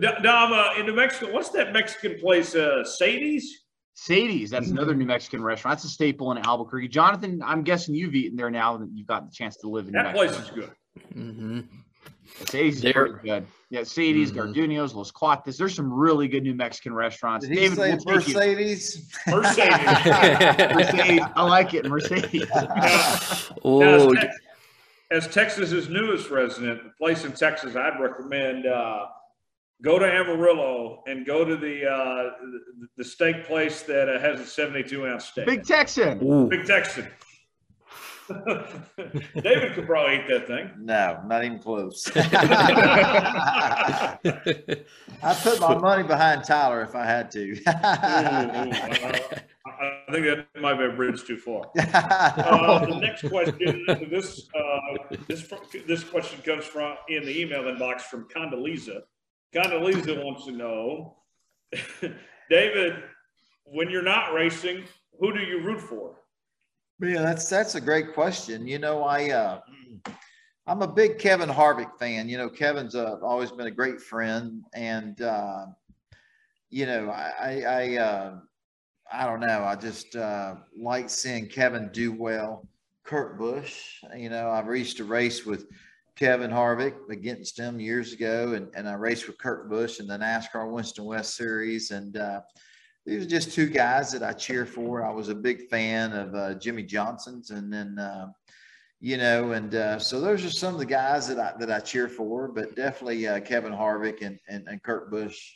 [0.00, 2.56] D- Dom, uh, in New Mexico, what's that Mexican place?
[2.56, 3.56] Uh, Sadie's?
[3.94, 5.76] Sadie's, that's another New Mexican restaurant.
[5.76, 6.88] That's a staple in Albuquerque.
[6.88, 9.92] Jonathan, I'm guessing you've eaten there now that you've got the chance to live in
[9.92, 10.60] New That place Mexico.
[10.60, 11.12] is good.
[11.12, 11.60] hmm
[12.48, 13.46] Sadie's is They're- pretty good.
[13.70, 14.52] Yeah, Sadie's, Mhm.
[14.54, 15.56] Garduño's, Los Cuates.
[15.56, 17.46] There's some really good New Mexican restaurants.
[17.46, 18.34] Did he David, say we'll take you.
[18.34, 19.12] Mercedes?
[19.28, 19.70] Mercedes.
[20.74, 21.20] Mercedes.
[21.36, 21.86] I like it.
[21.86, 22.46] Mercedes.
[22.54, 24.36] Now, now, Oh, as, Tex-
[25.10, 29.06] as Texas's newest resident, the place in Texas I'd recommend uh,
[29.82, 32.60] go to Amarillo and go to the uh, the,
[32.96, 35.46] the steak place that uh, has a 72 ounce steak.
[35.46, 36.22] Big Texan.
[36.24, 36.48] Ooh.
[36.48, 37.06] Big Texan.
[39.42, 40.70] David could probably eat that thing.
[40.78, 42.10] No, not even close.
[42.14, 44.16] I
[45.42, 47.66] put my money behind Tyler if I had Ooh, ooh, to.
[47.66, 49.18] uh,
[49.66, 51.70] I think that might be a bridge too far.
[51.76, 55.48] Uh, the next question, this, uh, this,
[55.86, 59.00] this question comes from, in the email inbox from Condoleezza.
[59.54, 61.16] Condoleezza wants to know,
[62.48, 63.02] David,
[63.64, 64.84] when you're not racing,
[65.18, 66.20] who do you root for?
[67.02, 68.66] Yeah, that's that's a great question.
[68.66, 69.60] You know, I uh,
[70.66, 72.28] I'm a big Kevin Harvick fan.
[72.28, 75.66] You know, Kevin's uh, always been a great friend, and uh,
[76.68, 78.38] you know, I I I, uh,
[79.10, 79.64] I don't know.
[79.64, 82.68] I just uh, like seeing Kevin do well.
[83.02, 85.66] Kurt Busch, you know, I've reached a race with
[86.16, 90.18] Kevin Harvick against him years ago, and, and I raced with Kurt Busch in the
[90.18, 92.42] NASCAR Winston West Series, and uh,
[93.06, 95.04] these are just two guys that I cheer for.
[95.04, 98.28] I was a big fan of uh, Jimmie Johnson's, and then uh,
[99.00, 101.80] you know, and uh, so those are some of the guys that I that I
[101.80, 102.48] cheer for.
[102.48, 105.54] But definitely uh, Kevin Harvick and, and and Kurt Busch,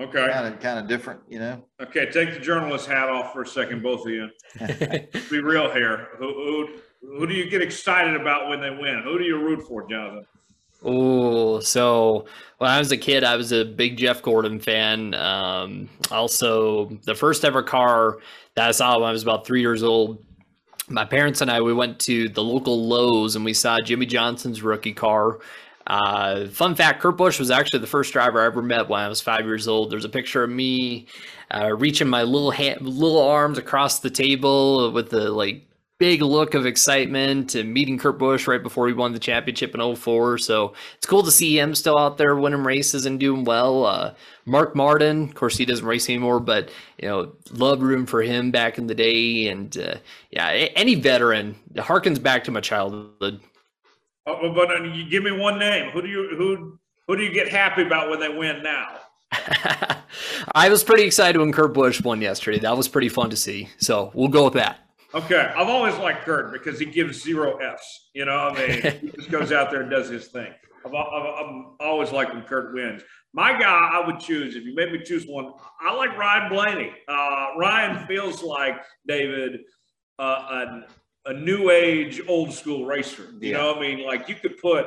[0.00, 0.28] Okay.
[0.28, 1.64] kind of kind of different, you know.
[1.80, 2.06] Okay.
[2.10, 4.28] Take the journalist hat off for a second, both of you.
[5.30, 6.08] Be real here.
[6.18, 6.68] Who, who,
[7.18, 9.02] who do you get excited about when they win?
[9.04, 10.24] Who do you root for, Jonathan?
[10.84, 12.26] Oh, so
[12.58, 15.14] when I was a kid, I was a big Jeff Gordon fan.
[15.14, 18.18] Um, also, the first ever car
[18.54, 20.24] that I saw when I was about three years old,
[20.88, 24.62] my parents and I we went to the local Lowe's and we saw Jimmie Johnson's
[24.62, 25.38] rookie car.
[25.86, 29.08] Uh, fun fact: Kurt Busch was actually the first driver I ever met when I
[29.08, 29.90] was five years old.
[29.90, 31.06] There's a picture of me
[31.52, 35.67] uh, reaching my little hand, little arms across the table with the like
[35.98, 39.96] big look of excitement and meeting Kurt Busch right before he won the championship in
[39.96, 40.38] 04.
[40.38, 43.84] So it's cool to see him still out there winning races and doing well.
[43.84, 44.14] Uh,
[44.46, 48.50] Mark Martin, of course, he doesn't race anymore, but you know, love room for him
[48.50, 49.48] back in the day.
[49.48, 49.96] And uh,
[50.30, 53.40] yeah, any veteran harkens back to my childhood.
[54.26, 55.90] Oh, but uh, you give me one name.
[55.90, 58.88] Who do you who who do you get happy about when they win now?
[60.54, 62.58] I was pretty excited when Kurt Busch won yesterday.
[62.58, 63.68] That was pretty fun to see.
[63.78, 64.87] So we'll go with that.
[65.14, 68.10] Okay, I've always liked Kurt because he gives zero Fs.
[68.14, 70.52] You know, I mean, he just goes out there and does his thing.
[70.84, 73.02] I've, I've, I've always liked when Kurt wins.
[73.32, 75.52] My guy, I would choose if you made me choose one.
[75.80, 76.92] I like Ryan Blaney.
[77.06, 79.60] Uh, Ryan feels like David,
[80.18, 83.28] uh, a, a new age, old school racer.
[83.40, 83.56] You yeah.
[83.58, 84.86] know, I mean, like you could put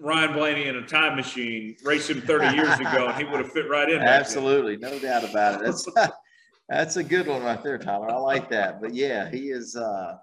[0.00, 3.52] Ryan Blaney in a time machine, race him 30 years ago, and he would have
[3.52, 4.02] fit right in.
[4.02, 5.74] Absolutely, no doubt about it.
[6.68, 8.10] That's a good one right there, Tyler.
[8.10, 8.80] I like that.
[8.80, 9.76] But yeah, he is.
[9.76, 10.16] uh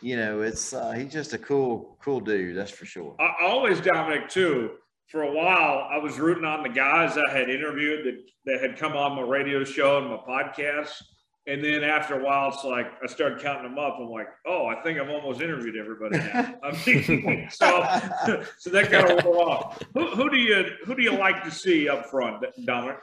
[0.00, 2.56] You know, it's uh he's just a cool, cool dude.
[2.56, 3.16] That's for sure.
[3.20, 4.72] I always Dominic too.
[5.08, 8.78] For a while, I was rooting on the guys I had interviewed that that had
[8.78, 11.02] come on my radio show and my podcast.
[11.48, 13.96] And then after a while, it's like I started counting them up.
[14.00, 16.54] I'm like, oh, I think I've almost interviewed everybody now.
[16.62, 17.82] I mean, so
[18.58, 19.82] so that kind of wore off.
[19.94, 22.98] Who, who do you who do you like to see up front, Dominic?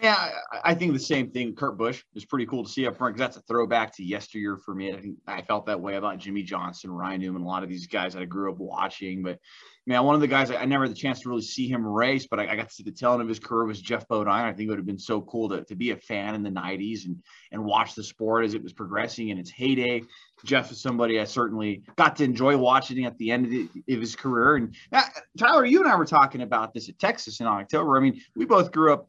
[0.00, 0.30] Yeah,
[0.64, 1.54] I, think the same thing.
[1.54, 4.56] Kurt Busch is pretty cool to see up front because that's a throwback to yesteryear
[4.56, 4.92] for me.
[4.92, 7.86] I think I felt that way about Jimmie Johnson, Ryan Newman, a lot of these
[7.86, 9.22] guys that I grew up watching.
[9.22, 9.40] But
[9.86, 12.28] man, one of the guys I, never had the chance to really see him race,
[12.30, 14.44] but I, I, got to see the telling of his career was Geoff Bodine.
[14.44, 16.50] I think it would have been so cool to, to be a fan in the
[16.50, 17.16] 90s and
[17.50, 20.02] and watch the sport as it was progressing in its heyday.
[20.44, 24.00] Jeff is somebody I certainly got to enjoy watching at the end of, the, of
[24.00, 24.56] his career.
[24.56, 25.02] And uh,
[25.36, 27.96] Tyler, you and I were talking about this at Texas in October.
[27.96, 29.08] I mean, we both grew up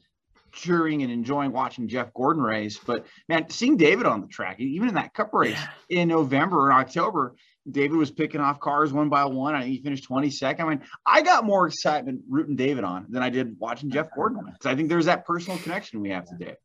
[0.52, 2.78] cheering and enjoying watching Jeff Gordon race.
[2.78, 5.58] But man, seeing David on the track, even in that cup race
[5.90, 6.02] yeah.
[6.02, 7.36] in November or October,
[7.70, 9.56] David was picking off cars one by one.
[9.56, 10.60] I think he finished 22nd.
[10.60, 14.42] I mean, I got more excitement rooting David on than I did watching Jeff Gordon
[14.46, 16.56] because I think there's that personal connection we have today.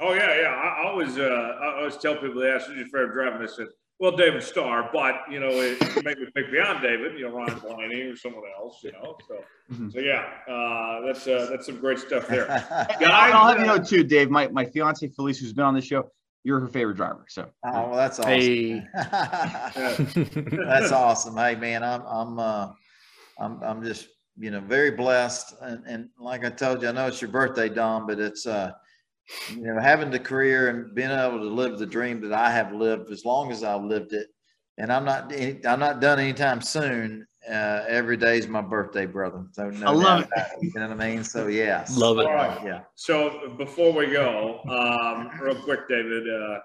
[0.00, 0.48] Oh yeah, yeah.
[0.48, 3.46] I always, uh, I always tell people they ask who's your favorite driver, and I
[3.46, 3.66] said,
[4.00, 7.58] well, David Starr, but you know, it, it make pick beyond David, you know, Ryan
[7.58, 9.18] Blaney or someone else, you know.
[9.28, 9.90] So, mm-hmm.
[9.90, 12.46] so yeah, uh, that's uh, that's some great stuff there.
[12.46, 14.30] Guys, I'll have you know too, Dave.
[14.30, 16.10] My my fiance Felice, who's been on the show,
[16.44, 17.26] you're her favorite driver.
[17.28, 18.30] So, oh, well, that's awesome.
[18.30, 18.86] Hey.
[18.94, 21.36] that's awesome.
[21.36, 22.72] Hey, man, I'm I'm uh,
[23.38, 27.06] I'm I'm just you know very blessed, and and like I told you, I know
[27.06, 28.72] it's your birthday, Dom, but it's uh
[29.50, 32.72] you know, having the career and being able to live the dream that I have
[32.72, 34.28] lived as long as I've lived it,
[34.78, 37.26] and I'm not I'm not done anytime soon.
[37.48, 39.46] Uh, every day is my birthday, brother.
[39.52, 40.46] So no I love it.
[40.60, 41.24] you know what I mean?
[41.24, 42.26] So yeah, love it.
[42.26, 42.60] Right.
[42.64, 42.80] Yeah.
[42.94, 46.24] So before we go, um, real quick, David.
[46.28, 46.58] Uh,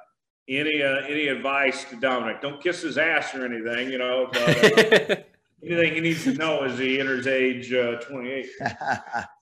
[0.48, 2.42] any uh, any advice to Dominic?
[2.42, 3.92] Don't kiss his ass or anything.
[3.92, 4.30] You know.
[4.32, 5.16] But, uh,
[5.66, 8.48] anything he needs to know as he enters age uh, 28.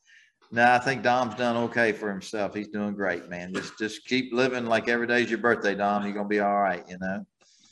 [0.53, 2.53] No, I think Dom's done okay for himself.
[2.53, 3.51] He's doing great, man.
[3.55, 6.03] Just just keep living like every day's your birthday, Dom.
[6.03, 7.25] You're gonna be all right, you know.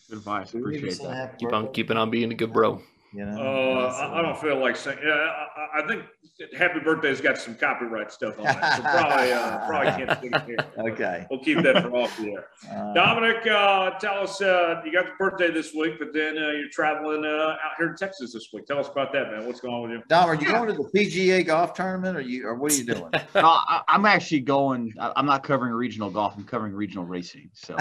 [0.10, 0.56] Good advice.
[0.56, 1.38] Appreciate that.
[1.38, 2.82] Keep on keeping on being a good bro.
[3.14, 4.98] You know, uh, I, I, don't feel like saying.
[5.06, 6.06] Yeah, I, I, think
[6.58, 10.44] Happy Birthday's got some copyright stuff on it, so probably uh, probably can't sing it
[10.46, 10.58] here.
[10.78, 12.48] Okay, we'll keep that for off the air.
[12.72, 14.40] Uh, Dominic, uh, tell us.
[14.40, 17.96] Uh, you got the birthday this week, but then uh, you're traveling out here in
[17.96, 18.66] Texas this week.
[18.66, 19.46] Tell us about that, man.
[19.46, 20.04] What's going on with you?
[20.08, 22.86] Dom, are you going to the PGA golf tournament, or you, or what are you
[22.86, 23.10] doing?
[23.36, 24.94] no, I, am actually going.
[25.00, 26.36] I'm not covering regional golf.
[26.38, 27.50] I'm covering regional racing.
[27.54, 27.76] So,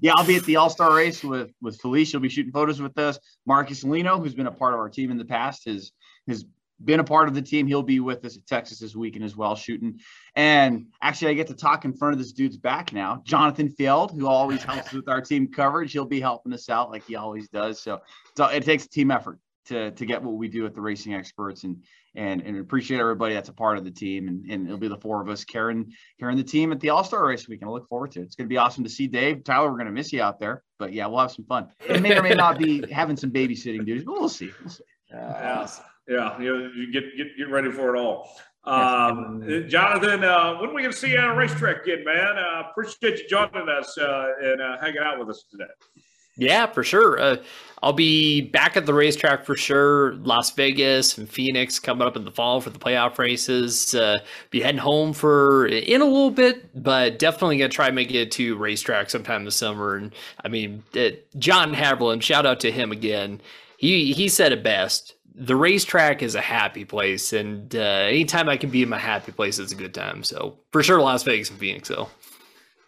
[0.00, 2.12] yeah, I'll be at the All Star race with with Felicia.
[2.12, 3.18] She'll be shooting photos with us.
[3.46, 5.92] Marcus Lino, who's been a part of our team in the past, has
[6.28, 6.44] has
[6.84, 7.66] been a part of the team.
[7.66, 9.98] He'll be with us at Texas this weekend as well, shooting.
[10.36, 13.22] And actually, I get to talk in front of this dude's back now.
[13.24, 17.04] Jonathan Field, who always helps with our team coverage, he'll be helping us out like
[17.04, 17.80] he always does.
[17.80, 18.00] So,
[18.36, 21.14] so it takes a team effort to to get what we do at the Racing
[21.14, 21.82] Experts, and
[22.14, 24.28] and and appreciate everybody that's a part of the team.
[24.28, 27.04] And, and it'll be the four of us carrying carrying the team at the All
[27.04, 27.68] Star race weekend.
[27.68, 28.24] I look forward to it.
[28.24, 29.70] It's going to be awesome to see Dave Tyler.
[29.70, 31.68] We're going to miss you out there, but yeah, we'll have some fun.
[31.88, 34.52] It may or may not be having some babysitting duties, but we'll see.
[34.60, 34.84] We'll see.
[35.10, 35.68] Yeah,
[36.08, 38.28] yeah, you, you get, get get ready for it all.
[38.64, 42.36] Um, Jonathan, uh, when are we going to see you on a racetrack again, man?
[42.36, 45.64] Uh, appreciate you joining us uh, and uh, hanging out with us today.
[46.36, 47.18] Yeah, for sure.
[47.18, 47.36] Uh,
[47.82, 50.14] I'll be back at the racetrack for sure.
[50.16, 53.94] Las Vegas and Phoenix coming up in the fall for the playoff races.
[53.94, 54.18] Uh,
[54.50, 58.30] be heading home for in a little bit, but definitely gonna try and make it
[58.32, 59.96] to racetrack sometime this summer.
[59.96, 60.84] And I mean,
[61.38, 63.40] John Haviland, shout out to him again.
[63.78, 65.14] He he said it best.
[65.40, 69.30] The racetrack is a happy place, and uh, anytime I can be in my happy
[69.30, 70.24] place, it's a good time.
[70.24, 72.08] So for sure, Las Vegas and Phoenix, though.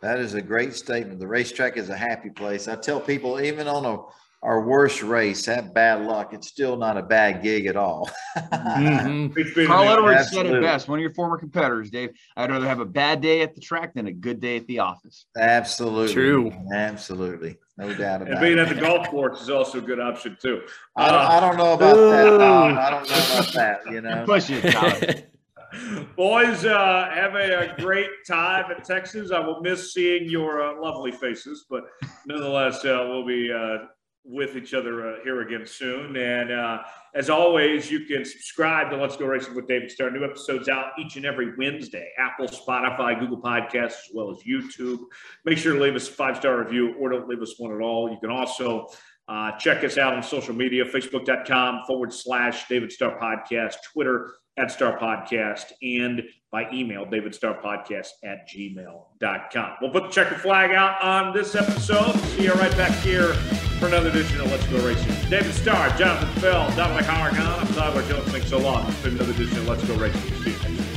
[0.01, 1.21] That is a great statement.
[1.21, 2.67] The racetrack is a happy place.
[2.67, 3.99] I tell people, even on a
[4.43, 6.33] our worst race, have bad luck.
[6.33, 8.11] It's still not a bad gig at all.
[8.37, 9.67] mm-hmm.
[9.67, 10.89] Carl Edwards said it best.
[10.89, 12.11] One of your former competitors, Dave.
[12.37, 14.79] I'd rather have a bad day at the track than a good day at the
[14.79, 15.27] office.
[15.37, 16.15] Absolutely.
[16.15, 16.53] True.
[16.73, 17.59] Absolutely.
[17.77, 18.61] No doubt about and being it.
[18.61, 20.63] at the golf course is also a good option too.
[20.97, 22.39] I don't, uh, I don't know about that.
[22.39, 23.81] No, I don't know about that.
[23.91, 25.33] You know, push it.
[26.17, 29.31] Boys, uh, have a, a, great time in Texas.
[29.31, 31.85] I will miss seeing your uh, lovely faces, but
[32.27, 33.87] nonetheless, uh, we'll be uh,
[34.25, 36.17] with each other uh, here again soon.
[36.17, 36.83] And uh,
[37.15, 40.11] as always, you can subscribe to Let's Go Racing with David Starr.
[40.11, 42.09] New episodes out each and every Wednesday.
[42.19, 44.99] Apple, Spotify, Google Podcasts, as well as YouTube.
[45.45, 47.81] Make sure to leave us a five star review or don't leave us one at
[47.81, 48.11] all.
[48.11, 48.89] You can also
[49.29, 54.99] uh, check us out on social media, facebook.com forward slash David Podcast, Twitter at Starr
[54.99, 59.73] Podcast, and by email, davidstarrpodcast at gmail.com.
[59.81, 62.17] We'll put the checker flag out on this episode.
[62.17, 63.37] See you right back here
[63.81, 65.31] for another edition of Let's Go Racing.
[65.31, 68.31] David Starr, Jonathan Fell, Dominic Howard, I'm Tyler Jones.
[68.31, 68.87] Thanks so long.
[68.91, 70.21] It's another edition of Let's Go Racing.
[70.43, 70.90] See you next